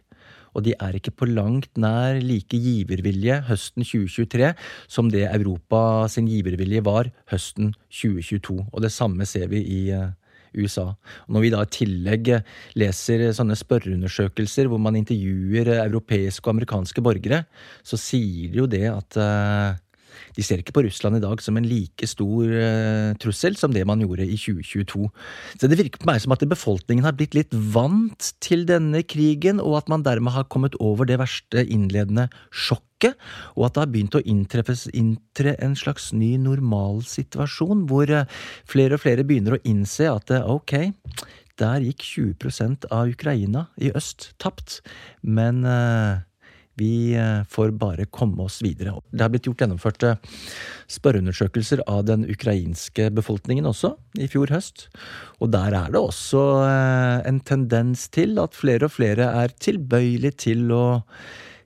og 0.54 0.66
de 0.66 0.74
er 0.74 0.98
ikke 0.98 1.14
på 1.18 1.30
langt 1.30 1.70
nær 1.82 2.18
like 2.22 2.58
givervilje 2.58 3.40
høsten 3.48 3.86
2023 3.86 4.52
som 4.90 5.10
det 5.14 5.26
Europa 5.28 6.08
sin 6.14 6.30
givervilje 6.30 6.82
var 6.86 7.10
høsten 7.30 7.74
2022. 7.90 8.58
Og 8.70 8.86
det 8.86 8.94
samme 8.94 9.26
ser 9.30 9.50
vi 9.54 9.62
i 9.66 9.82
uh, 9.94 10.14
USA. 10.58 10.90
Og 11.28 11.36
når 11.36 11.46
vi 11.46 11.54
da 11.54 11.64
i 11.64 11.72
tillegg 11.78 12.32
leser 12.80 13.26
sånne 13.36 13.58
spørreundersøkelser 13.60 14.70
hvor 14.72 14.82
man 14.82 14.98
intervjuer 15.00 15.74
europeiske 15.80 16.46
og 16.48 16.56
amerikanske 16.58 17.04
borgere, 17.06 17.44
så 17.84 18.00
sier 18.00 18.54
de 18.54 18.64
jo 18.64 18.70
det 18.70 18.86
at 18.92 19.20
uh, 19.20 19.83
de 20.36 20.46
ser 20.46 20.62
ikke 20.62 20.76
på 20.76 20.84
Russland 20.86 21.18
i 21.18 21.24
dag 21.24 21.42
som 21.44 21.58
en 21.58 21.68
like 21.68 22.08
stor 22.10 22.50
uh, 22.50 23.14
trussel 23.22 23.58
som 23.60 23.74
det 23.76 23.86
man 23.90 24.02
gjorde 24.04 24.26
i 24.26 24.38
2022. 24.40 25.10
Så 25.60 25.70
det 25.70 25.80
virker 25.80 26.02
på 26.02 26.10
meg 26.10 26.22
som 26.24 26.36
at 26.36 26.46
befolkningen 26.50 27.06
har 27.06 27.18
blitt 27.18 27.38
litt 27.38 27.54
vant 27.74 28.34
til 28.44 28.66
denne 28.70 29.04
krigen, 29.06 29.62
og 29.64 29.82
at 29.82 29.92
man 29.92 30.06
dermed 30.06 30.36
har 30.36 30.50
kommet 30.54 30.78
over 30.84 31.10
det 31.10 31.20
verste 31.22 31.64
innledende 31.64 32.30
sjokket, 32.50 33.20
og 33.58 33.68
at 33.68 33.76
det 33.76 33.84
har 33.84 33.94
begynt 33.94 34.18
å 34.20 34.24
inntre 34.24 35.56
en 35.58 35.78
slags 35.80 36.12
ny 36.16 36.36
normalsituasjon, 36.42 37.88
hvor 37.92 38.12
uh, 38.12 38.28
flere 38.70 38.98
og 38.98 39.06
flere 39.06 39.28
begynner 39.28 39.58
å 39.58 39.64
innse 39.68 40.10
at 40.12 40.34
uh, 40.34 40.48
ok, 40.58 40.94
der 41.62 41.86
gikk 41.86 42.02
20% 42.02 42.88
av 42.90 43.12
Ukraina 43.14 43.68
i 43.78 43.92
øst 43.94 44.32
tapt, 44.42 44.80
men 45.22 45.62
vi 46.80 47.14
eh, 47.14 47.44
får 47.50 47.72
bare 47.78 48.06
komme 48.06 48.44
oss 48.48 48.62
videre. 48.66 48.96
Det 49.12 49.22
har 49.22 49.32
blitt 49.34 49.48
gjort 49.48 49.62
gjennomført 49.62 50.06
eh, 50.08 50.40
spørreundersøkelser 50.92 51.84
av 51.90 52.04
den 52.08 52.26
ukrainske 52.30 53.10
befolkningen 53.14 53.68
også, 53.70 53.94
i 54.18 54.30
fjor 54.32 54.54
høst. 54.54 54.88
Og 55.40 55.54
der 55.54 55.76
er 55.78 55.94
det 55.94 56.02
også 56.02 56.44
eh, 56.66 57.18
en 57.30 57.42
tendens 57.46 58.08
til 58.14 58.40
at 58.42 58.58
flere 58.58 58.90
og 58.90 58.96
flere 58.96 59.30
er 59.44 59.54
tilbøyelige 59.54 60.40
til 60.48 60.74
å 60.74 60.86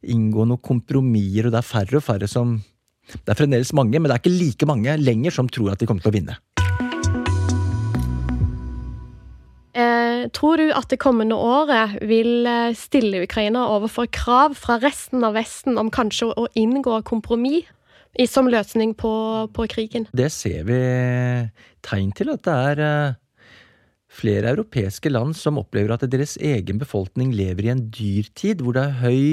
inngå 0.07 0.47
noen 0.47 0.63
kompromisser, 0.63 1.47
og 1.47 1.55
det 1.55 1.61
er 1.61 1.71
færre 1.71 1.99
og 1.99 2.05
færre 2.05 2.27
som 2.31 2.59
Det 3.07 3.31
er 3.31 3.39
fremdeles 3.39 3.71
mange, 3.71 3.95
men 3.95 4.09
det 4.09 4.17
er 4.17 4.19
ikke 4.19 4.35
like 4.35 4.67
mange 4.67 4.97
lenger 4.99 5.31
som 5.31 5.47
tror 5.47 5.71
at 5.71 5.79
de 5.79 5.87
kommer 5.87 6.03
til 6.03 6.11
å 6.11 6.17
vinne. 6.17 6.35
Tror 10.36 10.62
du 10.62 10.72
at 10.75 10.89
det 10.91 11.00
kommende 11.01 11.38
året 11.38 11.98
vil 12.07 12.48
eh, 12.50 12.75
stille 12.77 13.24
Ukraina 13.25 13.67
overfor 13.74 14.10
krav 14.12 14.57
fra 14.60 14.79
resten 14.84 15.24
av 15.27 15.38
Vesten 15.38 15.79
om 15.79 15.91
kanskje 15.93 16.31
å 16.34 16.48
inngå 16.57 17.01
kompromiss 17.07 17.69
som 18.25 18.48
løsning 18.50 18.96
på, 18.98 19.13
på 19.53 19.67
krigen? 19.69 20.07
Det 20.15 20.31
ser 20.34 20.63
vi 20.65 20.77
tegn 21.86 22.13
til 22.17 22.31
at 22.34 22.46
det 22.48 22.55
er 22.72 22.84
eh, 22.86 23.17
flere 24.10 24.55
europeiske 24.55 25.12
land 25.12 25.36
som 25.38 25.60
opplever 25.62 25.93
at 25.93 26.07
deres 26.10 26.38
egen 26.41 26.81
befolkning 26.81 27.36
lever 27.36 27.67
i 27.67 27.74
en 27.75 27.86
dyrtid 27.93 28.63
hvor 28.63 28.77
det 28.77 28.88
er 28.88 28.98
høy 29.03 29.27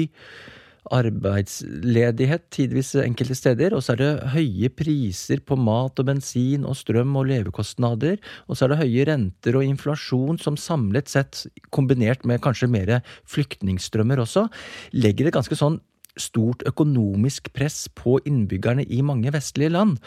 arbeidsledighet 0.93 2.45
tidvis 2.53 2.93
enkelte 3.01 3.37
steder, 3.37 3.75
og 3.75 3.83
så 3.83 3.95
er 3.95 4.01
det 4.01 4.11
høye 4.35 4.69
priser 4.73 5.41
på 5.45 5.57
mat 5.59 5.97
og 6.01 6.09
bensin 6.09 6.67
og 6.67 6.77
strøm 6.79 7.15
og 7.19 7.29
levekostnader, 7.31 8.19
og 8.49 8.57
så 8.57 8.65
er 8.65 8.73
det 8.73 8.81
høye 8.83 9.07
renter 9.09 9.57
og 9.57 9.65
inflasjon 9.65 10.39
som 10.41 10.59
samlet 10.59 11.11
sett, 11.11 11.45
kombinert 11.75 12.25
med 12.27 12.43
kanskje 12.45 12.71
mer 12.71 12.97
flyktningstrømmer 13.31 14.21
også, 14.23 14.47
legger 14.93 15.29
et 15.29 15.37
ganske 15.37 15.57
sånn 15.57 15.81
stort 16.19 16.63
økonomisk 16.67 17.49
press 17.55 17.85
på 17.91 18.17
innbyggerne 18.27 18.85
i 18.87 19.01
mange 19.05 19.31
vestlige 19.35 19.73
land. 19.73 19.97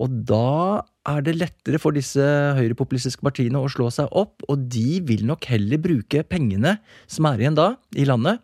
Og 0.00 0.22
da 0.28 0.80
er 1.08 1.24
det 1.24 1.36
lettere 1.38 1.80
for 1.80 1.96
disse 1.96 2.24
høyrepopulistiske 2.58 3.24
partiene 3.24 3.60
å 3.60 3.70
slå 3.72 3.90
seg 3.92 4.12
opp, 4.16 4.44
og 4.48 4.68
de 4.72 5.00
vil 5.08 5.26
nok 5.28 5.48
heller 5.52 5.80
bruke 5.82 6.24
pengene 6.28 6.78
som 7.06 7.28
er 7.28 7.44
igjen 7.44 7.58
da 7.58 7.72
i 7.96 8.06
landet, 8.08 8.42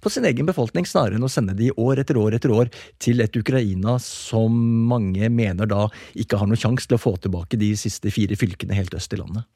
på 0.00 0.12
sin 0.12 0.26
egen 0.28 0.48
befolkning, 0.48 0.86
snarere 0.88 1.18
enn 1.18 1.26
å 1.26 1.32
sende 1.32 1.56
de 1.58 1.70
år 1.80 2.02
etter 2.02 2.18
år 2.20 2.36
etter 2.38 2.52
år 2.54 2.70
til 3.02 3.22
et 3.24 3.36
Ukraina 3.36 3.96
som 4.02 4.54
mange 4.90 5.30
mener 5.32 5.70
da 5.70 5.88
ikke 6.14 6.40
har 6.40 6.50
noen 6.50 6.60
sjanse 6.60 6.88
til 6.88 6.98
å 6.98 7.02
få 7.02 7.16
tilbake 7.22 7.60
de 7.60 7.72
siste 7.78 8.12
fire 8.14 8.38
fylkene 8.38 8.76
helt 8.76 8.94
øst 8.96 9.16
i 9.16 9.20
landet. 9.20 9.46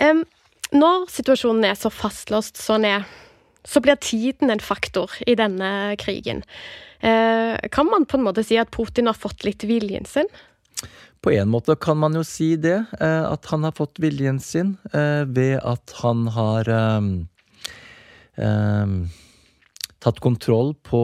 Um, 0.00 0.24
når 0.72 1.08
situasjonen 1.12 1.66
er 1.68 1.76
så 1.76 1.90
fastlåst 1.92 2.60
sånn 2.60 2.86
er, 2.88 3.08
så 3.66 3.82
blir 3.84 3.98
tiden 4.00 4.52
en 4.52 4.62
faktor 4.64 5.12
i 5.28 5.34
denne 5.36 5.96
krigen. 6.00 6.40
Uh, 7.04 7.56
kan 7.72 7.88
man 7.90 8.06
på 8.08 8.16
en 8.16 8.24
måte 8.24 8.44
si 8.46 8.56
at 8.60 8.72
Putin 8.72 9.10
har 9.10 9.18
fått 9.18 9.44
litt 9.44 9.66
viljen 9.68 10.08
sin? 10.08 10.30
På 11.20 11.32
en 11.32 11.50
måte 11.52 11.76
kan 11.76 11.98
man 12.00 12.16
jo 12.16 12.22
si 12.24 12.54
det, 12.56 12.78
eh, 12.96 13.24
at 13.28 13.44
han 13.52 13.66
har 13.66 13.74
fått 13.76 14.00
viljen 14.00 14.40
sin 14.40 14.76
eh, 14.92 15.26
ved 15.28 15.58
at 15.60 15.92
han 16.00 16.24
har 16.32 16.70
tatt 20.00 20.20
kontroll 20.24 20.72
på 20.86 21.00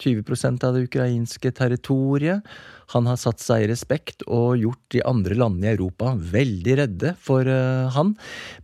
20% 0.00 0.64
av 0.64 0.76
det 0.76 0.86
ukrainske 0.88 1.52
territoriet. 1.52 2.46
Han 2.92 3.08
har 3.08 3.18
satt 3.20 3.42
seg 3.44 3.64
i 3.64 3.70
respekt 3.70 4.24
og 4.26 4.60
gjort 4.60 4.82
de 4.94 5.02
andre 5.08 5.36
landene 5.38 5.68
i 5.68 5.74
Europa 5.74 6.14
veldig 6.16 6.78
redde 6.80 7.12
for 7.20 7.48
uh, 7.48 7.92
han. 7.92 8.14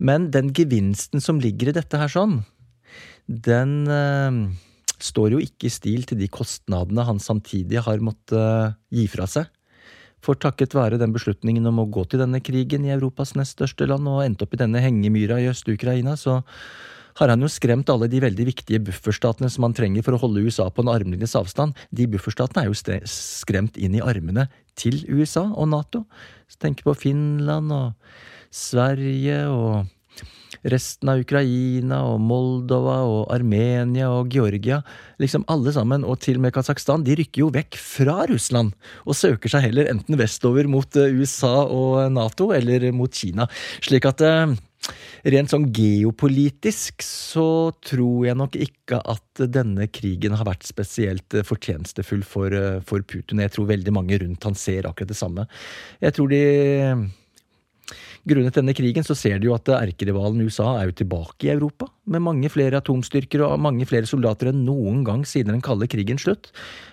Men 0.01 0.31
den 0.35 0.53
gevinsten 0.57 1.25
som 1.25 1.41
ligger 1.41 1.71
i 1.71 1.77
dette 1.77 2.01
her 2.01 2.13
sånn, 2.13 2.41
den 3.29 3.77
uh, 3.93 4.49
står 4.99 5.37
jo 5.37 5.45
ikke 5.45 5.69
i 5.69 5.73
stil 5.73 6.09
til 6.09 6.21
de 6.21 6.31
kostnadene 6.33 7.05
han 7.09 7.21
samtidig 7.23 7.85
har 7.85 8.05
måttet 8.05 8.37
uh, 8.41 8.77
gi 8.93 9.09
fra 9.13 9.29
seg. 9.29 9.49
For 10.25 10.35
takket 10.35 10.75
være 10.75 10.99
den 10.99 11.13
beslutningen 11.15 11.69
om 11.71 11.85
å 11.85 11.91
gå 11.93 12.03
til 12.11 12.25
denne 12.25 12.41
krigen 12.43 12.89
i 12.89 12.95
Europas 12.97 13.37
nest 13.39 13.55
største 13.55 13.87
land 13.87 14.09
og 14.11 14.25
endte 14.25 14.49
opp 14.49 14.57
i 14.57 14.61
denne 14.65 14.81
hengemyra 14.83 15.39
i 15.39 15.47
Øst-Ukraina, 15.53 16.17
så 16.19 16.41
har 17.19 17.33
han 17.33 17.43
jo 17.43 17.51
skremt 17.51 17.91
alle 17.91 18.09
de 18.11 18.21
veldig 18.23 18.47
viktige 18.53 18.81
bufferstatene 18.87 19.51
som 19.51 19.67
han 19.67 19.75
trenger 19.77 20.05
for 20.07 20.15
å 20.15 20.23
holde 20.23 20.45
USA 20.47 20.69
på 20.71 20.85
en 20.85 20.93
armlengdes 20.93 21.35
avstand. 21.39 21.77
De 21.91 22.07
bufferstatene 22.11 22.65
er 22.65 22.71
jo 22.71 23.07
skremt 23.11 23.79
inn 23.81 23.97
i 23.99 24.05
armene 24.05 24.47
til 24.79 25.01
USA 25.11 25.49
og 25.51 25.71
Nato. 25.73 26.05
Tenk 26.63 26.85
på 26.87 26.95
Finland 26.99 27.75
og 27.75 27.93
Sverige 28.55 29.43
og 29.51 29.89
resten 30.69 31.11
av 31.13 31.23
Ukraina 31.23 32.01
og 32.11 32.23
Moldova 32.25 32.99
og 33.07 33.33
Armenia 33.35 34.09
og 34.11 34.33
Georgia, 34.35 34.81
liksom 35.23 35.47
alle 35.53 35.75
sammen, 35.77 36.07
og 36.07 36.21
til 36.25 36.41
og 36.41 36.47
med 36.47 36.55
Kasakhstan, 36.57 37.05
de 37.07 37.19
rykker 37.21 37.45
jo 37.45 37.51
vekk 37.55 37.79
fra 37.79 38.23
Russland 38.31 38.75
og 39.05 39.19
søker 39.19 39.53
seg 39.53 39.69
heller 39.69 39.91
enten 39.93 40.19
vestover 40.21 40.71
mot 40.71 40.99
eh, 40.99 41.15
USA 41.15 41.63
og 41.65 42.09
Nato 42.15 42.51
eller 42.57 42.91
mot 42.97 43.13
Kina. 43.13 43.49
Slik 43.85 44.09
at 44.09 44.25
eh, 44.25 44.57
Rent 45.29 45.51
sånn 45.51 45.67
geopolitisk 45.75 47.03
så 47.05 47.75
tror 47.85 48.29
jeg 48.29 48.39
nok 48.39 48.57
ikke 48.63 49.01
at 49.03 49.43
denne 49.51 49.89
krigen 49.91 50.37
har 50.39 50.47
vært 50.49 50.67
spesielt 50.69 51.35
eh, 51.35 51.47
fortjenestefull 51.47 52.23
for, 52.27 52.55
eh, 52.55 52.79
for 52.87 53.03
Putin. 53.03 53.43
Jeg 53.43 53.57
tror 53.57 53.69
veldig 53.73 53.95
mange 53.95 54.21
rundt 54.23 54.47
han 54.47 54.57
ser 54.59 54.89
akkurat 54.89 55.11
det 55.11 55.19
samme. 55.19 55.49
Jeg 56.05 56.17
tror 56.17 56.31
de 56.33 56.43
Grunnet 58.29 58.57
denne 58.59 58.75
krigen 58.77 59.07
så 59.07 59.15
ser 59.17 59.39
du 59.41 59.47
jo 59.49 59.55
at 59.57 59.69
erkerivalen 59.73 60.43
USA 60.45 60.75
er 60.77 60.91
jo 60.91 60.97
tilbake 61.01 61.47
i 61.47 61.53
Europa, 61.55 61.87
med 62.13 62.21
mange 62.25 62.51
flere 62.53 62.81
atomstyrker 62.83 63.41
og 63.47 63.61
mange 63.63 63.87
flere 63.89 64.09
soldater 64.09 64.51
enn 64.51 64.67
noen 64.67 65.01
gang 65.07 65.23
siden 65.29 65.55
den 65.55 65.63
kalde 65.65 65.89
krigens 65.89 66.27
slutt. 66.27 66.51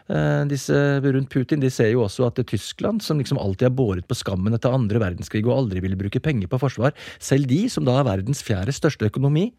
Eh, 0.08 0.44
disse 0.48 0.76
rundt 1.04 1.32
Putin 1.34 1.64
de 1.64 1.72
ser 1.74 1.90
jo 1.92 2.06
også 2.06 2.28
at 2.30 2.40
Tyskland, 2.48 3.04
som 3.04 3.20
liksom 3.20 3.40
alltid 3.42 3.68
har 3.68 3.74
båret 3.76 4.08
på 4.08 4.16
skammen 4.16 4.56
etter 4.56 4.76
andre 4.76 5.02
verdenskrig 5.02 5.42
og 5.48 5.56
aldri 5.58 5.82
ville 5.84 6.00
bruke 6.00 6.22
penger 6.24 6.52
på 6.52 6.60
forsvar, 6.62 6.96
selv 7.20 7.50
de, 7.52 7.66
som 7.74 7.88
da 7.88 7.98
er 8.00 8.08
verdens 8.08 8.44
fjerde 8.46 8.76
største 8.76 9.10
økonomi, 9.10 9.50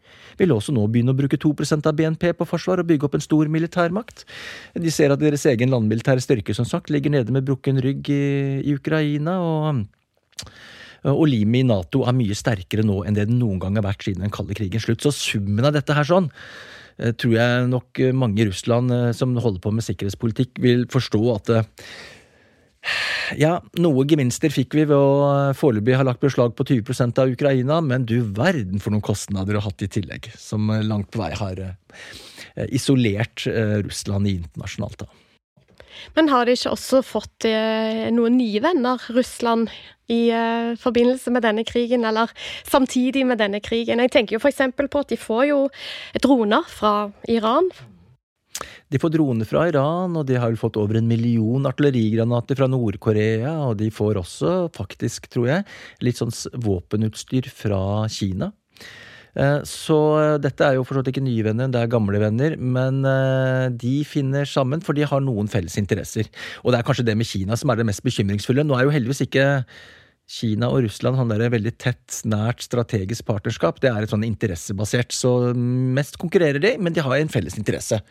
vil 0.41 0.55
også 0.55 0.73
nå 0.73 0.87
begynne 0.89 1.13
å 1.13 1.19
bruke 1.19 1.37
2% 1.41 1.91
av 1.91 1.99
BNP 1.99 2.31
på 2.39 2.47
forsvar 2.49 2.81
og 2.81 2.89
bygge 2.89 3.09
opp 3.09 3.19
en 3.19 3.27
stor 3.27 3.51
militærmakt. 3.53 4.25
De 4.73 4.93
ser 4.93 5.13
at 5.13 5.21
deres 5.21 5.45
egen 5.51 5.73
landmilitære 5.73 6.25
styrke 6.25 6.57
som 6.57 6.65
sagt 6.65 6.89
ligger 6.93 7.13
nede 7.13 7.35
med 7.35 7.45
brukken 7.45 7.83
rygg 7.83 8.09
i, 8.09 8.25
i 8.65 8.73
Ukraina. 8.77 9.37
og 9.37 9.85
og 11.03 11.27
limet 11.29 11.61
i 11.61 11.67
Nato 11.67 12.01
er 12.07 12.15
mye 12.17 12.35
sterkere 12.37 12.85
nå 12.85 13.03
enn 13.05 13.15
det 13.17 13.27
den 13.29 13.37
noen 13.41 13.61
gang 13.61 13.77
har 13.77 13.85
vært 13.85 14.07
siden 14.07 14.25
den 14.25 14.33
kalde 14.33 14.57
krigens 14.57 14.87
slutt. 14.87 15.05
Så 15.05 15.13
summen 15.13 15.67
av 15.67 15.75
dette 15.75 15.95
her 15.95 16.07
sånn 16.07 16.31
Eh, 16.97 17.13
tror 17.13 17.35
jeg 17.37 17.65
nok 17.69 17.99
eh, 18.01 18.13
mange 18.15 18.41
i 18.41 18.47
Russland 18.49 18.93
eh, 18.93 19.09
som 19.15 19.35
holder 19.37 19.61
på 19.61 19.73
med 19.75 19.85
sikkerhetspolitikk, 19.85 20.57
vil 20.63 20.87
forstå 20.89 21.21
at 21.35 21.51
ja, 23.37 23.57
noe 23.83 24.05
gevinster 24.07 24.53
fikk 24.53 24.77
vi 24.77 24.85
ved 24.87 24.95
å 24.95 25.53
foreløpig 25.57 25.97
ha 25.99 26.05
lagt 26.07 26.23
beslag 26.23 26.55
på 26.55 26.65
20% 26.69 27.19
av 27.19 27.33
Ukraina, 27.33 27.81
men 27.83 28.05
du 28.07 28.21
verden 28.23 28.79
for 28.79 28.95
noen 28.95 29.03
kostnader 29.03 29.53
du 29.53 29.59
har 29.59 29.67
hatt 29.67 29.83
i 29.83 29.89
tillegg, 29.91 30.29
som 30.39 30.71
langt 30.87 31.11
på 31.11 31.19
vei 31.19 31.33
har 31.35 31.59
isolert 32.71 33.43
Russland 33.83 34.29
i 34.31 34.37
internasjonalt. 34.39 35.03
da. 35.03 35.26
Men 36.17 36.31
har 36.33 36.45
de 36.47 36.55
ikke 36.57 36.73
også 36.73 37.03
fått 37.05 37.47
noen 38.13 38.37
nye 38.37 38.61
venner, 38.63 39.01
Russland, 39.15 39.71
i 40.07 40.31
uh, 40.31 40.75
forbindelse 40.79 41.31
med 41.35 41.43
denne 41.43 41.65
krigen, 41.67 42.05
eller 42.07 42.31
samtidig 42.67 43.25
med 43.27 43.41
denne 43.41 43.59
krigen. 43.63 44.01
Jeg 44.03 44.13
tenker 44.13 44.37
jo 44.37 44.41
f.eks. 44.41 44.63
på 44.77 45.03
at 45.03 45.11
de 45.11 45.19
får 45.19 45.45
jo 45.49 45.61
droner 46.23 46.67
fra 46.71 47.11
Iran. 47.27 47.69
De 48.87 48.99
får 49.01 49.11
droner 49.13 49.45
fra 49.45 49.67
Iran, 49.69 50.15
og 50.17 50.25
de 50.29 50.37
har 50.39 50.49
vel 50.49 50.59
fått 50.59 50.79
over 50.79 50.97
en 50.97 51.09
million 51.09 51.67
artillerigranater 51.67 52.57
fra 52.57 52.69
Nord-Korea. 52.71 53.51
Og 53.67 53.75
de 53.81 53.91
får 53.93 54.21
også, 54.23 54.53
faktisk, 54.75 55.27
tror 55.33 55.51
jeg, 55.51 55.67
litt 56.07 56.21
sånn 56.21 56.33
våpenutstyr 56.55 57.51
fra 57.51 57.81
Kina. 58.11 58.53
Eh, 59.37 59.59
så 59.69 59.97
dette 60.41 60.65
er 60.65 60.77
jo 60.77 60.85
forstått 60.87 61.11
ikke 61.11 61.23
nye 61.25 61.45
venner, 61.45 61.69
det 61.71 61.83
er 61.83 61.91
gamle 61.91 62.21
venner. 62.21 62.57
Men 62.57 63.03
eh, 63.05 63.67
de 63.83 63.99
finner 64.07 64.49
sammen, 64.49 64.81
for 64.83 64.97
de 64.97 65.05
har 65.07 65.23
noen 65.23 65.51
felles 65.51 65.77
interesser. 65.79 66.29
Og 66.63 66.73
det 66.73 66.81
er 66.81 66.87
kanskje 66.87 67.05
det 67.07 67.17
med 67.19 67.29
Kina 67.29 67.59
som 67.59 67.71
er 67.71 67.79
det 67.79 67.87
mest 67.89 68.05
bekymringsfulle. 68.05 68.65
Nå 68.65 68.77
er 68.77 68.87
jo 68.87 68.95
heldigvis 68.95 69.25
ikke 69.27 69.47
Kina 70.27 70.67
og 70.67 70.81
Russland 70.83 71.15
har 71.15 71.39
et 71.39 71.53
veldig 71.53 71.71
tett, 71.79 72.17
nært 72.27 72.65
strategisk 72.65 73.23
partnerskap. 73.29 73.77
Det 73.79 73.87
er 73.87 74.03
et 74.03 74.11
sånn 74.11 74.25
interessebasert. 74.27 75.13
Så 75.15 75.31
mest 75.55 76.17
konkurrerer 76.19 76.59
de, 76.59 76.73
men 76.83 76.91
de 76.91 77.03
har 77.03 77.15
en 77.15 77.31
felles 77.31 77.55
interesse. 77.55 78.01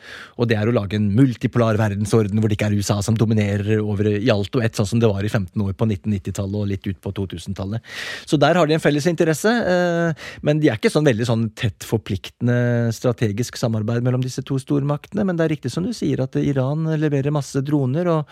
Og 0.41 0.49
det 0.49 0.57
er 0.57 0.71
å 0.71 0.73
lage 0.73 0.97
en 0.97 1.11
multipolar 1.13 1.77
verdensorden 1.77 2.41
hvor 2.41 2.49
det 2.49 2.57
ikke 2.57 2.71
er 2.71 2.79
USA 2.81 2.97
som 3.05 3.19
dominerer 3.21 3.83
over 3.83 4.09
i 4.15 4.31
alt 4.33 4.57
og 4.57 4.65
ett, 4.65 4.79
sånn 4.79 4.89
som 4.95 5.03
det 5.03 5.11
var 5.13 5.29
i 5.29 5.33
15 5.33 5.61
år 5.61 5.75
på 5.77 5.89
1990-tallet 5.91 6.57
og 6.63 6.71
litt 6.71 6.89
ut 6.89 7.03
på 7.05 7.13
2000-tallet. 7.19 7.93
Så 8.25 8.41
der 8.41 8.57
har 8.57 8.71
de 8.71 8.79
en 8.79 8.85
felles 8.87 9.11
interesse. 9.13 9.53
Eh, 9.53 10.31
men 10.41 10.63
de 10.63 10.73
er 10.73 10.81
ikke 10.81 10.95
sånn 10.95 11.09
veldig 11.09 11.29
sånn 11.29 11.45
tett 11.59 11.85
forpliktende 11.85 12.95
strategisk 12.97 13.61
samarbeid 13.61 14.01
mellom 14.07 14.25
disse 14.25 14.41
to 14.47 14.57
stormaktene. 14.63 15.29
Men 15.29 15.37
det 15.37 15.45
er 15.45 15.55
riktig 15.59 15.75
som 15.77 15.85
du 15.85 15.93
sier, 15.93 16.25
at 16.25 16.41
Iran 16.41 16.89
leverer 16.97 17.35
masse 17.35 17.61
droner. 17.61 18.09
og 18.09 18.25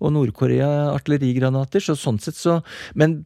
og 0.00 0.12
Nord-Korea 0.16 0.68
artillerigranater. 0.92 1.82
Så 1.82 1.96
sånn 1.98 2.20
sett 2.22 2.38
så 2.38 2.60
Men 2.94 3.24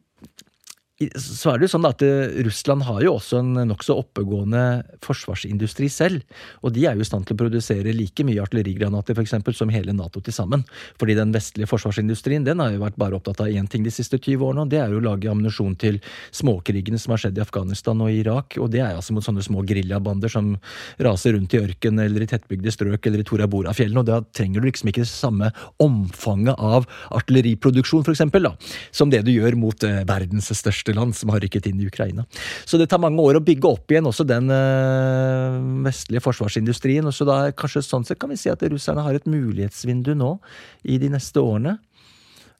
så 1.17 1.51
er 1.51 1.59
det 1.59 1.67
jo 1.67 1.73
sånn 1.73 1.87
at 1.87 2.03
eh, 2.05 2.41
Russland 2.45 2.85
har 2.85 3.01
jo 3.03 3.15
også 3.17 3.39
en 3.41 3.55
nokså 3.69 3.95
oppegående 4.01 4.63
forsvarsindustri 5.05 5.89
selv. 5.91 6.21
Og 6.61 6.75
de 6.75 6.85
er 6.87 6.97
jo 6.97 7.05
i 7.05 7.07
stand 7.07 7.27
til 7.27 7.37
å 7.37 7.41
produsere 7.41 7.95
like 7.95 8.25
mye 8.27 8.41
artillerigranater 8.43 9.17
for 9.17 9.23
eksempel, 9.25 9.55
som 9.57 9.71
hele 9.73 9.95
Nato 9.95 10.21
til 10.23 10.35
sammen. 10.35 10.65
Fordi 11.01 11.15
den 11.17 11.33
vestlige 11.35 11.69
forsvarsindustrien 11.71 12.45
den 12.45 12.61
har 12.63 12.75
jo 12.75 12.83
vært 12.83 12.99
bare 13.01 13.17
opptatt 13.17 13.43
av 13.45 13.51
én 13.51 13.69
ting 13.71 13.85
de 13.85 13.93
siste 13.93 14.19
20 14.19 14.45
årene, 14.47 14.65
og 14.65 14.73
det 14.73 14.81
er 14.81 14.93
jo 14.93 15.01
å 15.01 15.05
lage 15.07 15.31
ammunisjon 15.31 15.77
til 15.81 15.99
småkrigene 16.35 16.99
som 17.01 17.15
har 17.15 17.23
skjedd 17.25 17.39
i 17.39 17.45
Afghanistan 17.45 18.03
og 18.03 18.13
Irak. 18.13 18.59
Og 18.61 18.71
det 18.73 18.83
er 18.83 18.95
altså 18.95 19.15
mot 19.15 19.25
sånne 19.25 19.45
små 19.45 19.65
geriljabander 19.67 20.31
som 20.31 20.53
raser 21.01 21.37
rundt 21.37 21.55
i 21.57 21.61
ørken 21.63 22.01
eller 22.03 22.25
i 22.25 22.29
tettbygde 22.29 22.73
strøk 22.73 23.09
eller 23.09 23.23
i 23.23 23.27
Tora 23.27 23.49
Bora-fjellene. 23.51 24.03
Og 24.03 24.09
da 24.09 24.21
trenger 24.37 24.61
du 24.61 24.69
liksom 24.69 24.91
ikke 24.91 25.05
det 25.05 25.11
samme 25.11 25.51
omfanget 25.81 26.59
av 26.61 26.87
artilleriproduksjon, 27.15 28.05
for 28.05 28.13
eksempel, 28.13 28.45
da, 28.49 28.55
som 28.93 29.11
det 29.11 29.23
du 29.25 29.33
gjør 29.33 29.57
mot 29.59 29.87
eh, 29.87 30.01
verdens 30.07 30.51
største 30.57 30.90
land 30.97 31.15
som 31.17 31.31
har 31.33 31.41
rykket 31.43 31.69
inn 31.69 31.81
i 31.81 31.87
Ukraina. 31.89 32.25
Så 32.65 32.79
det 32.79 32.89
tar 32.91 33.01
mange 33.01 33.21
år 33.23 33.39
å 33.39 33.45
bygge 33.45 33.69
opp 33.69 33.93
igjen 33.93 34.09
også 34.09 34.25
den 34.27 34.51
øh, 34.53 35.59
vestlige 35.85 36.23
forsvarsindustrien. 36.23 37.05
og 37.07 37.15
så 37.15 37.27
da 37.27 37.37
kanskje 37.51 37.85
sånn 37.85 38.07
sett 38.07 38.19
kan 38.21 38.31
vi 38.31 38.39
si 38.39 38.51
at 38.51 38.63
russerne 38.63 39.05
har 39.05 39.17
et 39.17 39.29
mulighetsvindu 39.29 40.13
nå 40.17 40.35
i 40.83 40.99
de 41.01 41.11
neste 41.13 41.41
årene. 41.43 41.77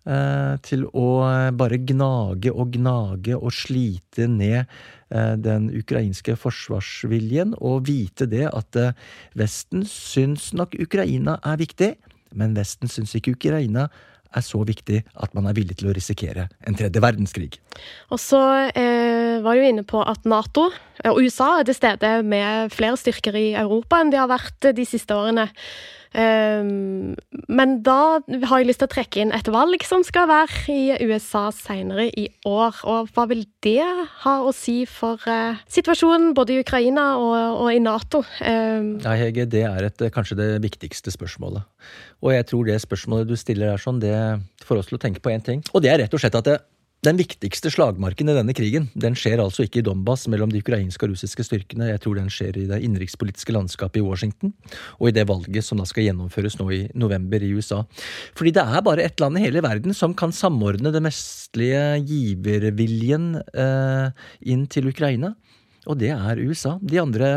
Uh, 0.01 0.57
til 0.65 0.87
å 0.97 1.21
bare 1.53 1.77
gnage 1.77 2.49
og 2.49 2.71
gnage 2.73 3.35
og 3.37 3.51
slite 3.53 4.25
ned 4.25 4.65
den 5.45 5.67
ukrainske 5.77 6.33
forsvarsviljen, 6.39 7.51
og 7.59 7.83
vite 7.85 8.25
det 8.31 8.47
at 8.47 8.79
Vesten 9.37 9.83
syns 9.85 10.47
nok 10.57 10.73
Ukraina 10.79 11.35
er 11.45 11.59
viktig, 11.61 11.91
men 12.33 12.55
Vesten 12.57 12.89
syns 12.89 13.13
ikke 13.19 13.35
Ukraina 13.35 13.89
er 14.35 14.45
så 14.45 14.61
viktig 14.67 15.01
at 15.23 15.33
man 15.37 15.49
er 15.49 15.57
villig 15.57 15.79
til 15.79 15.91
å 15.91 15.95
risikere 15.95 16.47
en 16.67 16.77
tredje 16.77 17.03
verdenskrig. 17.03 17.51
Og 18.13 18.21
så 18.21 18.41
eh, 18.69 19.00
var 19.45 19.57
jo 19.57 19.69
inne 19.69 19.85
på 19.87 20.03
at 20.03 20.27
Nato 20.29 20.69
og 21.07 21.21
USA 21.21 21.57
er 21.59 21.69
til 21.69 21.77
stede 21.77 22.11
med 22.27 22.73
flere 22.73 22.99
styrker 22.99 23.37
i 23.39 23.47
Europa 23.57 24.01
enn 24.01 24.13
de 24.13 24.21
har 24.21 24.29
vært 24.31 24.71
de 24.77 24.85
siste 24.87 25.15
årene. 25.17 25.49
Um, 26.11 27.13
men 27.47 27.77
da 27.87 28.19
har 28.19 28.59
jeg 28.59 28.67
lyst 28.67 28.81
til 28.81 28.89
å 28.89 28.91
trekke 28.91 29.21
inn 29.23 29.29
et 29.31 29.47
valg 29.47 29.79
som 29.87 30.03
skal 30.03 30.27
være 30.27 30.73
i 30.73 31.07
USA 31.07 31.45
senere 31.55 32.09
i 32.19 32.25
år. 32.47 32.81
Og 32.83 33.13
hva 33.15 33.25
vil 33.31 33.45
det 33.63 33.85
ha 34.25 34.33
å 34.43 34.51
si 34.55 34.81
for 34.89 35.23
uh, 35.23 35.61
situasjonen 35.71 36.33
både 36.35 36.57
i 36.57 36.65
Ukraina 36.65 37.13
og, 37.21 37.63
og 37.63 37.71
i 37.71 37.79
Nato? 37.83 38.25
Nei, 38.43 38.99
ja, 39.05 39.15
Hege, 39.23 39.47
det 39.47 39.63
er 39.69 39.87
et, 39.87 40.03
kanskje 40.11 40.39
det 40.41 40.49
viktigste 40.65 41.15
spørsmålet. 41.15 41.63
Og 42.19 42.35
jeg 42.35 42.49
tror 42.51 42.67
det 42.67 42.81
spørsmålet 42.83 43.31
du 43.31 43.37
stiller 43.39 43.71
er 43.71 43.81
sånn, 43.81 44.03
det 44.03 44.17
får 44.67 44.83
oss 44.83 44.91
til 44.91 44.99
å 44.99 45.03
tenke 45.07 45.23
på 45.23 45.31
én 45.31 45.43
ting. 45.45 45.63
Og 45.71 45.85
det 45.85 45.93
er 45.93 46.03
rett 46.03 46.13
og 46.17 46.19
slett 46.19 46.35
at 46.35 46.49
det, 46.49 46.59
den 47.01 47.17
viktigste 47.17 47.71
slagmarken 47.73 48.29
i 48.29 48.33
denne 48.37 48.53
krigen 48.53 48.83
den 48.93 49.15
skjer 49.17 49.41
altså 49.41 49.65
ikke 49.65 49.79
i 49.81 49.85
Donbas 49.87 50.27
mellom 50.29 50.51
de 50.53 50.59
ukrainske 50.61 51.07
og 51.07 51.15
russiske 51.15 51.41
styrkene. 51.47 51.87
Jeg 51.89 52.01
tror 52.03 52.19
den 52.19 52.29
skjer 52.29 52.59
i 52.61 52.65
det 52.69 52.77
innenrikspolitiske 52.85 53.55
landskapet 53.55 53.97
i 53.97 54.05
Washington, 54.05 54.51
og 54.99 55.09
i 55.09 55.13
det 55.15 55.23
valget 55.29 55.65
som 55.65 55.81
da 55.81 55.87
skal 55.89 56.05
gjennomføres 56.05 56.59
nå 56.59 56.67
i 56.75 56.81
november 56.93 57.41
i 57.41 57.49
USA. 57.57 57.79
Fordi 58.37 58.53
det 58.53 58.61
er 58.61 58.83
bare 58.85 59.07
ett 59.07 59.23
land 59.23 59.39
i 59.39 59.41
hele 59.47 59.63
verden 59.65 59.97
som 59.97 60.13
kan 60.13 60.29
samordne 60.29 60.91
den 60.93 61.07
vestlige 61.09 61.81
giverviljen 62.05 63.31
eh, 63.49 64.27
inn 64.53 64.67
til 64.69 64.91
Ukraina. 64.91 65.33
Og 65.89 65.97
det 65.97 66.11
er 66.13 66.37
USA. 66.45 66.75
De 66.85 66.99
andre 67.01 67.31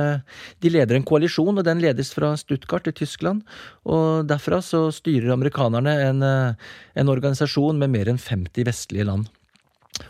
de 0.61 0.75
leder 0.75 0.99
en 0.99 1.07
koalisjon, 1.09 1.57
og 1.57 1.65
den 1.65 1.81
ledes 1.81 2.13
fra 2.13 2.35
Stuttgart 2.37 2.85
til 2.85 2.93
Tyskland. 2.99 3.41
Og 3.89 4.29
derfra 4.29 4.61
så 4.61 4.91
styrer 4.93 5.33
amerikanerne 5.33 5.97
en, 6.11 6.21
eh, 6.23 6.69
en 7.01 7.09
organisasjon 7.09 7.81
med 7.81 7.95
mer 7.97 8.13
enn 8.13 8.21
50 8.21 8.69
vestlige 8.69 9.09
land. 9.09 9.33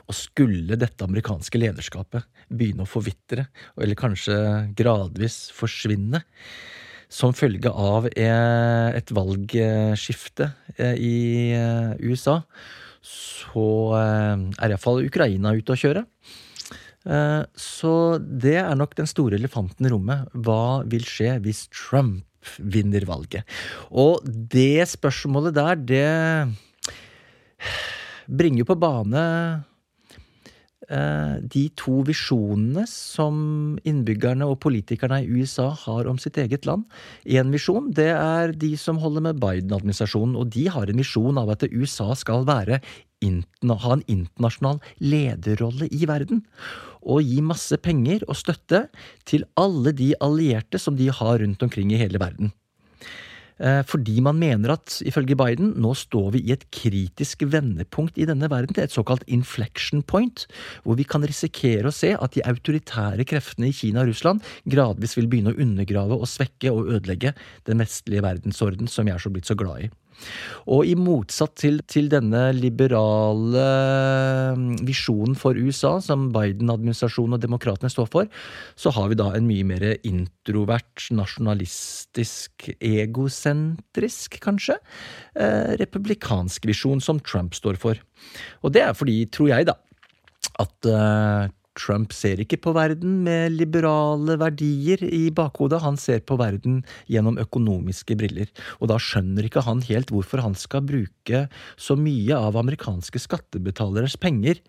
Og 0.09 0.17
skulle 0.17 0.79
dette 0.81 1.05
amerikanske 1.05 1.61
lederskapet 1.61 2.25
begynne 2.49 2.85
å 2.85 2.89
forvitre, 2.89 3.49
eller 3.81 3.99
kanskje 3.99 4.37
gradvis 4.77 5.49
forsvinne, 5.55 6.23
som 7.15 7.35
følge 7.37 7.71
av 7.71 8.09
eh, 8.11 8.89
et 8.97 9.13
valgskifte 9.15 10.49
eh, 10.77 10.97
i 10.99 11.19
eh, 11.55 11.93
USA, 12.03 12.41
så 13.05 13.69
er 14.01 14.73
iallfall 14.73 15.05
Ukraina 15.05 15.53
ute 15.53 15.75
å 15.75 15.77
kjøre. 15.77 16.07
Så 17.61 17.91
det 18.17 18.55
er 18.63 18.79
nok 18.81 18.95
den 18.97 19.05
store 19.05 19.37
elefanten 19.37 19.85
i 19.85 19.91
rommet. 19.93 20.25
Hva 20.33 20.81
vil 20.89 21.05
skje 21.05 21.35
hvis 21.45 21.67
Trump 21.69 22.25
vinner 22.57 23.05
valget? 23.05 23.45
Og 23.93 24.25
det 24.25 24.89
spørsmålet 24.89 25.53
der, 25.61 25.77
det 25.85 26.09
bringer 28.25 28.65
jo 28.65 28.71
på 28.73 28.79
bane 28.81 29.27
de 30.89 31.65
to 31.81 32.03
visjonene 32.07 32.85
som 32.91 33.37
innbyggerne 33.89 34.47
og 34.49 34.61
politikerne 34.65 35.23
i 35.23 35.29
USA 35.41 35.71
har 35.85 36.09
om 36.11 36.19
sitt 36.21 36.39
eget 36.41 36.69
land. 36.69 36.85
Én 37.25 37.53
visjon 37.55 37.91
det 37.95 38.11
er 38.13 38.53
de 38.53 38.75
som 38.81 39.01
holder 39.03 39.29
med 39.29 39.41
Biden-administrasjonen, 39.43 40.37
og 40.37 40.53
de 40.55 40.69
har 40.73 40.91
en 40.91 41.01
visjon 41.01 41.41
av 41.41 41.55
at 41.55 41.67
USA 41.73 42.13
skal 42.19 42.47
være, 42.49 42.81
ha 43.25 43.93
en 43.95 44.05
internasjonal 44.11 44.81
lederrolle 45.01 45.89
i 45.93 46.05
verden. 46.09 46.43
Og 47.05 47.25
gi 47.25 47.41
masse 47.45 47.77
penger 47.85 48.25
og 48.29 48.37
støtte 48.37 48.87
til 49.29 49.45
alle 49.61 49.93
de 49.97 50.13
allierte 50.25 50.81
som 50.81 50.97
de 50.97 51.11
har 51.13 51.41
rundt 51.41 51.63
omkring 51.63 51.93
i 51.93 52.01
hele 52.01 52.21
verden. 52.21 52.53
Eh, 53.63 53.83
fordi 53.87 54.19
man 54.25 54.39
mener 54.41 54.75
at, 54.75 54.99
ifølge 55.07 55.37
Biden, 55.39 55.75
nå 55.81 55.95
står 55.99 56.33
vi 56.35 56.43
i 56.43 56.55
et 56.55 56.67
kritisk 56.75 57.45
vendepunkt 57.47 58.19
i 58.19 58.27
denne 58.29 58.51
verden. 58.51 58.77
Et 58.83 58.95
såkalt 58.95 59.27
inflection 59.31 60.03
point, 60.03 60.47
hvor 60.83 60.99
vi 60.99 61.07
kan 61.07 61.23
risikere 61.23 61.91
å 61.91 61.95
se 61.95 62.15
at 62.15 62.35
de 62.35 62.45
autoritære 62.47 63.27
kreftene 63.31 63.71
i 63.71 63.77
Kina 63.77 64.03
og 64.03 64.11
Russland 64.11 64.43
gradvis 64.71 65.17
vil 65.19 65.31
begynne 65.31 65.55
å 65.55 65.61
undergrave 65.61 66.19
og 66.19 66.31
svekke 66.31 66.73
og 66.75 66.91
ødelegge 66.97 67.35
den 67.69 67.83
vestlige 67.83 68.25
verdensorden 68.27 68.91
som 68.91 69.07
vi 69.07 69.15
er 69.15 69.23
så 69.23 69.31
blitt 69.31 69.51
så 69.51 69.59
glad 69.59 69.87
i. 69.87 69.93
Og 70.71 70.89
i 70.89 70.95
motsatt 70.97 71.57
til, 71.61 71.81
til 71.91 72.09
denne 72.13 72.47
liberale 72.57 73.65
mm, 74.59 74.69
visjonen 74.87 75.37
for 75.39 75.59
USA, 75.59 75.97
som 76.05 76.31
Biden-administrasjonen 76.35 77.37
og 77.37 77.43
demokratene 77.45 77.93
står 77.93 78.11
for, 78.13 78.31
så 78.77 78.93
har 78.97 79.11
vi 79.13 79.19
da 79.21 79.31
en 79.35 79.49
mye 79.49 79.67
mer 79.69 79.87
introvert, 80.07 81.09
nasjonalistisk, 81.15 82.71
egosentrisk, 82.81 84.41
kanskje, 84.45 84.79
eh, 85.37 85.75
republikansk 85.81 86.71
visjon 86.71 87.03
som 87.05 87.21
Trump 87.21 87.57
står 87.57 87.81
for. 87.81 88.01
Og 88.65 88.73
det 88.75 88.87
er 88.87 88.97
fordi, 88.97 89.21
tror 89.33 89.53
jeg, 89.53 89.69
da, 89.69 89.77
at 90.63 90.89
eh, 90.89 91.53
Trump 91.79 92.15
ser 92.15 92.41
ikke 92.43 92.61
på 92.63 92.75
verden 92.77 93.23
med 93.27 93.55
liberale 93.57 94.37
verdier 94.41 95.03
i 95.07 95.29
bakhodet, 95.35 95.83
han 95.83 95.99
ser 96.01 96.23
på 96.27 96.39
verden 96.41 96.83
gjennom 97.11 97.39
økonomiske 97.43 98.17
briller. 98.21 98.51
Og 98.81 98.91
da 98.93 98.99
skjønner 99.03 99.49
ikke 99.49 99.65
han 99.67 99.83
helt 99.89 100.13
hvorfor 100.15 100.45
han 100.45 100.55
skal 100.59 100.87
bruke 100.87 101.47
så 101.77 101.99
mye 101.99 102.39
av 102.39 102.59
amerikanske 102.61 103.23
skattebetaleres 103.27 104.17
penger 104.21 104.63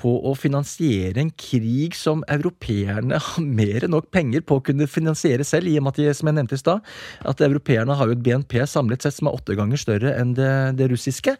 på 0.00 0.12
å 0.26 0.32
finansiere 0.38 1.20
en 1.20 1.32
krig 1.36 1.96
som 1.98 2.22
europeerne 2.30 3.18
har 3.20 3.44
mer 3.44 3.84
enn 3.84 3.94
nok 3.94 4.08
penger 4.14 4.44
på 4.46 4.58
å 4.58 4.64
kunne 4.64 4.88
finansiere 4.90 5.44
selv, 5.46 5.68
i 5.68 5.76
og 5.78 5.86
med 5.86 5.98
at, 5.98 6.16
som 6.16 6.30
jeg 6.30 6.36
nevnte 6.38 6.56
i 6.56 6.60
stad, 6.60 6.84
at 7.28 7.42
europeerne 7.44 7.96
har 7.98 8.08
jo 8.08 8.16
et 8.16 8.24
BNP 8.24 8.56
samlet 8.70 9.04
sett 9.04 9.18
som 9.18 9.28
er 9.28 9.36
åtte 9.36 9.56
ganger 9.58 9.80
større 9.80 10.14
enn 10.16 10.32
det, 10.38 10.50
det, 10.78 10.88
russiske. 10.90 11.36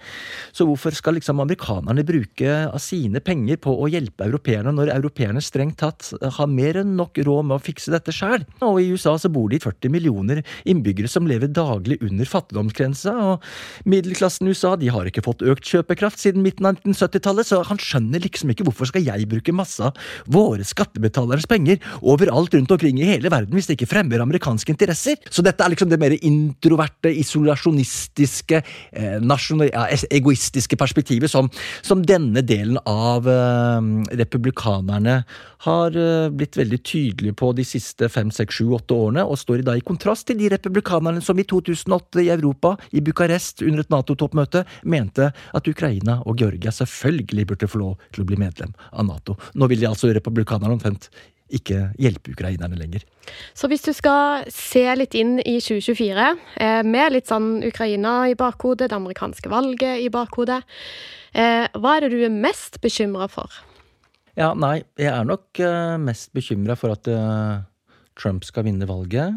Så 0.57 0.67
hvorfor 0.69 0.95
skal 0.97 1.17
liksom 1.19 1.41
amerikanerne 1.43 2.05
bruke 2.07 2.57
av 2.67 2.79
sine 2.83 3.23
penger 3.25 3.61
på 3.65 3.75
å 3.75 3.89
hjelpe 3.91 4.27
europeerne, 4.29 4.75
når 4.77 4.93
europeerne 4.97 5.43
strengt 5.45 5.81
tatt 5.81 6.13
har 6.21 6.51
mer 6.51 6.81
enn 6.83 6.97
nok 6.99 7.19
råd 7.25 7.49
med 7.49 7.59
å 7.59 7.65
fikse 7.65 7.95
dette 7.95 8.15
sjøl? 8.15 8.45
Og 8.67 8.81
i 8.83 8.91
USA 8.93 9.17
så 9.21 9.33
bor 9.33 9.49
de 9.53 9.61
40 9.63 9.93
millioner 9.93 10.43
innbyggere 10.69 11.11
som 11.11 11.29
lever 11.29 11.53
daglig 11.55 12.01
under 12.05 12.29
fattigdomsgrensa, 12.29 13.15
og 13.31 13.89
middelklassen 13.89 14.49
i 14.49 14.55
USA 14.55 14.75
de 14.81 14.91
har 14.93 15.09
ikke 15.09 15.25
fått 15.25 15.45
økt 15.47 15.67
kjøpekraft 15.71 16.21
siden 16.21 16.45
midten 16.45 16.69
av 16.69 16.79
1970-tallet, 16.81 17.49
så 17.49 17.63
han 17.67 17.81
skjønner 17.81 18.23
liksom 18.25 18.50
ikke 18.55 18.67
hvorfor 18.69 18.91
skal 18.91 19.05
jeg 19.07 19.29
bruke 19.31 19.55
masse 19.57 19.85
av 19.85 19.97
våre 20.31 20.67
skattebetaleres 20.67 21.49
penger 21.51 21.81
overalt 22.01 22.55
rundt 22.57 22.75
omkring 22.75 23.01
i 23.01 23.09
hele 23.13 23.33
verden 23.33 23.57
hvis 23.57 23.71
det 23.71 23.79
ikke 23.79 23.91
fremmer 23.93 24.23
amerikanske 24.25 24.75
interesser? 24.75 25.21
Så 25.31 25.45
dette 25.47 25.65
er 25.65 25.73
liksom 25.73 25.91
det 25.91 26.01
mer 26.01 26.15
introverte, 26.17 27.13
isolasjonistiske, 27.23 28.63
eh, 28.93 29.19
ja, 29.21 29.87
egoistiske 30.11 30.79
perspektivet 30.81 31.31
som, 31.31 31.51
som, 31.83 32.01
denne 32.11 32.43
delen 32.47 32.79
av 32.89 33.29
eh, 33.29 33.89
republikanerne 34.19 35.21
har 35.67 35.97
eh, 35.97 36.31
blitt 36.33 36.57
veldig 36.57 36.81
tydelige 36.87 37.37
på 37.37 37.53
de 37.57 37.65
siste 37.67 38.09
fem, 38.13 38.31
seks, 38.33 38.61
sju, 38.61 38.71
åtte 38.77 38.97
årene, 38.97 39.25
og 39.25 39.39
står 39.41 39.61
i 39.61 39.67
dag 39.69 39.81
i 39.81 39.85
kontrast 39.85 40.29
til 40.31 40.39
de 40.41 40.51
republikanerne 40.53 41.23
som 41.25 41.39
i 41.39 41.47
2008 41.49 42.25
i 42.25 42.31
Europa, 42.33 42.75
i 42.97 43.03
Bucarest, 43.05 43.65
under 43.67 43.85
et 43.85 43.93
Nato-toppmøte, 43.93 44.65
mente 44.85 45.31
at 45.31 45.69
Ukraina 45.69 46.21
og 46.25 46.41
Georgia 46.41 46.73
selvfølgelig 46.75 47.47
burde 47.53 47.71
få 47.71 47.83
lov 47.83 47.97
til 48.15 48.25
å 48.25 48.29
bli 48.30 48.30
medlem 48.39 48.75
av 48.93 49.07
Nato. 49.09 49.37
Nå 49.55 49.67
vil 49.71 49.83
de 49.83 49.89
altså 49.91 50.13
republikanerne 50.15 50.77
omtrent 50.77 51.11
ikke 51.55 51.89
hjelpe 51.99 52.35
ukrainerne 52.35 52.79
lenger. 52.79 53.03
Så 53.59 53.67
hvis 53.71 53.83
du 53.83 53.91
skal 53.97 54.47
se 54.55 54.85
litt 54.99 55.17
inn 55.19 55.39
i 55.43 55.57
2024, 55.63 56.29
eh, 56.63 56.83
med 56.87 57.15
litt 57.15 57.31
sånn 57.31 57.65
Ukraina 57.67 58.31
i 58.31 58.37
bakhodet, 58.39 58.91
det 58.91 58.99
amerikanske 58.99 59.51
valget 59.51 60.05
i 60.05 60.09
bakhodet, 60.13 60.63
eh, 61.35 61.67
hva 61.75 61.97
er 61.97 62.07
det 62.07 62.15
du 62.15 62.25
er 62.25 62.35
mest 62.35 62.81
bekymra 62.85 63.29
for? 63.31 63.51
Ja, 64.39 64.55
nei, 64.55 64.85
jeg 64.97 65.11
er 65.11 65.27
nok 65.27 65.59
eh, 65.59 65.99
mest 65.99 66.31
bekymra 66.37 66.79
for 66.79 66.95
at 66.95 67.11
Trump 68.21 68.45
skal 68.45 68.67
vinne 68.69 68.87
valget 68.87 69.35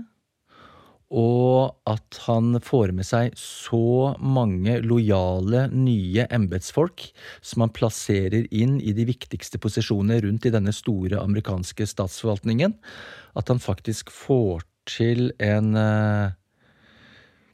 og 1.13 1.75
at 1.85 2.17
han 2.25 2.57
får 2.63 2.91
med 2.97 3.05
seg 3.05 3.35
så 3.37 4.13
mange 4.17 4.79
lojale, 4.81 5.67
nye 5.69 6.25
embetsfolk 6.33 7.05
som 7.45 7.65
han 7.65 7.73
plasserer 7.75 8.47
inn 8.49 8.79
i 8.81 8.95
de 8.97 9.05
viktigste 9.05 9.61
posisjonene 9.61 10.23
rundt 10.25 10.47
i 10.49 10.53
denne 10.53 10.73
store 10.73 11.21
amerikanske 11.21 11.85
statsforvaltningen, 11.91 12.73
at 13.37 13.53
han 13.53 13.61
faktisk 13.61 14.09
får 14.13 14.65
til 14.89 15.29
en 15.37 15.77
uh, 15.77 16.33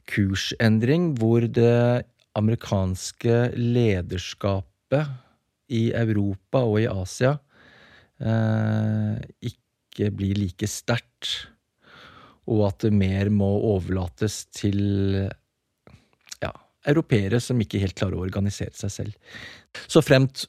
kursendring 0.08 1.12
hvor 1.20 1.44
det 1.44 2.08
amerikanske 2.40 3.52
lederskapet 3.60 5.12
i 5.70 5.90
Europa 5.94 6.64
og 6.64 6.80
i 6.80 6.88
Asia 6.90 7.36
uh, 8.24 9.20
ikke 9.44 10.10
blir 10.16 10.38
like 10.40 10.66
sterkt 10.70 11.50
og 12.48 12.64
at 12.70 12.86
det 12.86 12.92
mer 12.94 13.30
må 13.32 13.48
overlates 13.74 14.44
til 14.56 14.80
ja, 16.40 16.52
europeere 16.88 17.42
som 17.42 17.60
ikke 17.60 17.82
helt 17.82 17.98
klarer 17.98 18.18
å 18.18 18.24
organisere 18.24 18.74
seg 18.78 18.94
selv. 18.94 19.36
Så 19.90 20.02
fremt 20.04 20.46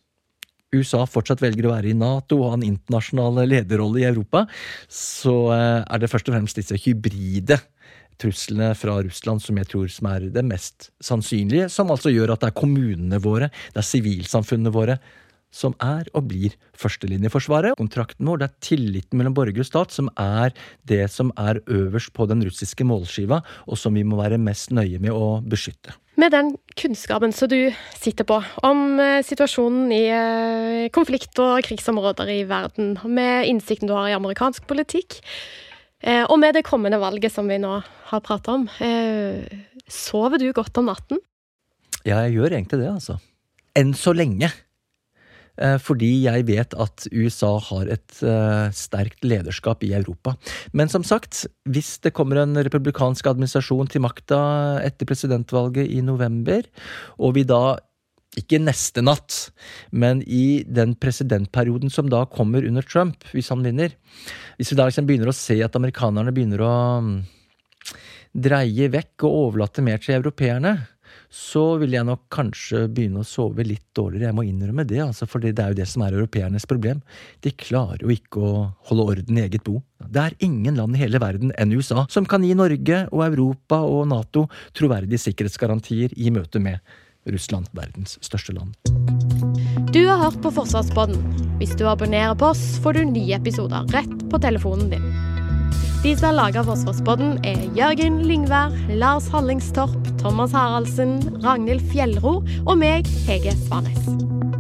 USA 0.72 1.04
fortsatt 1.10 1.42
velger 1.44 1.68
å 1.68 1.74
være 1.74 1.92
i 1.92 1.98
Nato 1.98 2.40
og 2.40 2.54
ha 2.54 2.58
en 2.58 2.70
internasjonal 2.70 3.44
lederrolle 3.44 4.04
i 4.04 4.08
Europa, 4.08 4.46
så 4.88 5.36
eh, 5.52 5.82
er 5.84 6.02
det 6.02 6.10
først 6.12 6.32
og 6.32 6.38
fremst 6.38 6.62
disse 6.62 6.80
hybride 6.86 7.60
truslene 8.22 8.70
fra 8.78 9.00
Russland 9.02 9.42
som 9.44 9.58
jeg 9.58 9.68
tror 9.72 9.90
som 9.92 10.08
er 10.12 10.30
det 10.34 10.44
mest 10.46 10.92
sannsynlige, 11.04 11.68
som 11.74 11.92
altså 11.92 12.14
gjør 12.14 12.36
at 12.36 12.44
det 12.44 12.52
er 12.52 12.60
kommunene 12.62 13.20
våre, 13.24 13.50
det 13.74 13.82
er 13.82 13.88
sivilsamfunnene 13.88 14.74
våre, 14.74 14.98
som 15.52 15.76
er 15.84 16.08
og 16.16 16.30
blir 16.32 16.56
førstelinjeforsvaret. 16.80 17.76
Kontrakten 17.80 18.28
vår, 18.28 18.42
det 18.42 18.48
er 18.48 18.60
tilliten 18.64 19.20
mellom 19.20 19.36
borger 19.38 19.62
og 19.64 19.68
stat 19.68 19.94
som 19.94 20.10
er 20.20 20.56
det 20.88 21.04
som 21.12 21.34
er 21.40 21.60
øverst 21.68 22.14
på 22.16 22.28
den 22.32 22.44
russiske 22.48 22.88
målskiva, 22.88 23.42
og 23.68 23.80
som 23.80 23.96
vi 23.98 24.06
må 24.08 24.20
være 24.22 24.40
mest 24.42 24.72
nøye 24.76 25.02
med 25.04 25.14
å 25.14 25.42
beskytte. 25.44 25.96
Med 26.20 26.34
den 26.36 26.54
kunnskapen 26.78 27.32
som 27.36 27.50
du 27.52 27.72
sitter 27.96 28.28
på 28.28 28.38
om 28.68 29.00
eh, 29.00 29.22
situasjonen 29.26 29.92
i 29.96 30.04
eh, 30.12 30.90
konflikt- 30.94 31.40
og 31.42 31.64
krigsområder 31.68 32.32
i 32.34 32.42
verden, 32.50 32.98
med 33.08 33.48
innsikten 33.50 33.90
du 33.90 33.96
har 33.96 34.12
i 34.12 34.18
amerikansk 34.18 34.68
politikk, 34.70 35.22
eh, 36.04 36.24
og 36.26 36.38
med 36.44 36.58
det 36.58 36.66
kommende 36.68 37.00
valget 37.02 37.34
som 37.34 37.48
vi 37.52 37.60
nå 37.64 37.80
har 38.12 38.24
prata 38.26 38.58
om, 38.58 38.68
sover 39.88 40.42
du 40.42 40.50
godt 40.52 40.76
om 40.82 40.90
natten? 40.92 41.22
Ja, 42.04 42.26
jeg 42.26 42.36
gjør 42.36 42.58
egentlig 42.58 42.82
det, 42.82 42.90
altså. 42.92 43.16
Enn 43.78 43.94
så 43.96 44.12
lenge. 44.12 44.50
Eh, 45.60 45.78
fordi 45.84 46.12
jeg 46.24 46.48
vet 46.48 46.74
at 46.80 47.06
USA 47.12 47.52
har 47.70 47.90
et 47.92 48.18
uh, 48.24 48.72
sterkt 48.76 49.26
lederskap 49.26 49.84
i 49.84 49.92
Europa. 49.98 50.36
Men 50.72 50.92
som 50.92 51.04
sagt, 51.04 51.46
hvis 51.68 51.98
det 52.06 52.14
kommer 52.16 52.40
en 52.42 52.56
republikansk 52.56 53.28
administrasjon 53.28 53.92
til 53.92 54.06
makta 54.06 54.42
etter 54.86 55.10
presidentvalget 55.10 55.92
i 55.92 56.00
november, 56.06 56.64
og 57.20 57.36
vi 57.36 57.44
da 57.48 57.78
ikke 58.40 58.62
neste 58.64 59.04
natt, 59.04 59.50
men 59.92 60.22
i 60.24 60.64
den 60.64 60.96
presidentperioden 60.96 61.92
som 61.92 62.08
da 62.08 62.24
kommer 62.32 62.64
under 62.64 62.86
Trump, 62.88 63.26
hvis 63.36 63.52
han 63.52 63.66
vinner 63.66 63.92
Hvis 64.56 64.72
vi 64.72 64.78
da 64.80 64.86
liksom 64.88 65.08
begynner 65.08 65.32
å 65.32 65.36
se 65.36 65.58
at 65.66 65.76
amerikanerne 65.76 66.32
begynner 66.32 66.64
å 66.64 66.76
mm, 67.04 67.16
dreie 68.32 68.88
vekk 68.94 69.26
og 69.28 69.38
overlate 69.50 69.84
mer 69.84 70.00
til 70.00 70.16
europeerne, 70.16 70.78
så 71.32 71.64
vil 71.80 71.96
jeg 71.96 72.06
nok 72.08 72.26
kanskje 72.34 72.84
begynne 72.92 73.24
å 73.24 73.28
sove 73.28 73.64
litt 73.64 73.86
dårligere. 73.96 74.28
Jeg 74.30 74.36
må 74.36 74.44
innrømme 74.44 74.84
det, 74.88 75.00
altså, 75.00 75.28
for 75.32 75.44
det 75.44 75.54
er 75.56 75.72
jo 75.72 75.80
det 75.80 75.88
som 75.88 76.04
er 76.04 76.18
europeernes 76.18 76.68
problem. 76.68 77.00
De 77.40 77.54
klarer 77.56 78.04
jo 78.04 78.12
ikke 78.12 78.44
å 78.44 78.52
holde 78.90 79.08
orden 79.16 79.40
i 79.40 79.46
eget 79.46 79.64
bo. 79.64 79.80
Det 80.12 80.26
er 80.26 80.36
ingen 80.44 80.76
land 80.82 80.98
i 80.98 81.04
hele 81.04 81.22
verden 81.24 81.54
enn 81.56 81.72
USA 81.72 82.04
som 82.12 82.28
kan 82.28 82.44
gi 82.44 82.52
Norge 82.58 83.06
og 83.14 83.24
Europa 83.30 83.80
og 83.88 84.10
Nato 84.12 84.50
troverdige 84.76 85.24
sikkerhetsgarantier 85.24 86.12
i 86.20 86.34
møte 86.36 86.60
med 86.60 86.84
Russland, 87.32 87.70
verdens 87.78 88.18
største 88.26 88.56
land. 88.58 88.76
Du 89.94 90.04
har 90.08 90.18
hørt 90.18 90.42
på 90.44 90.52
Forsvarsbåten. 90.52 91.22
Hvis 91.62 91.76
du 91.78 91.86
abonnerer 91.88 92.36
på 92.36 92.50
oss, 92.52 92.64
får 92.84 92.98
du 92.98 93.06
nye 93.14 93.38
episoder 93.38 93.88
rett 93.94 94.30
på 94.32 94.42
telefonen 94.42 94.90
din. 94.92 95.31
De 96.02 96.16
som 96.18 96.26
har 96.26 96.34
laga 96.34 96.64
Forsvarsbåten, 96.66 97.36
er 97.46 97.60
Jørgen 97.78 98.24
Lyngvær, 98.26 98.74
Lars 98.98 99.28
Hallingstorp, 99.30 100.10
Thomas 100.18 100.52
Haraldsen, 100.52 101.20
Ragnhild 101.44 101.86
Fjellro 101.94 102.40
og 102.66 102.78
meg, 102.82 103.06
Hege 103.28 103.54
Svanes. 103.68 104.51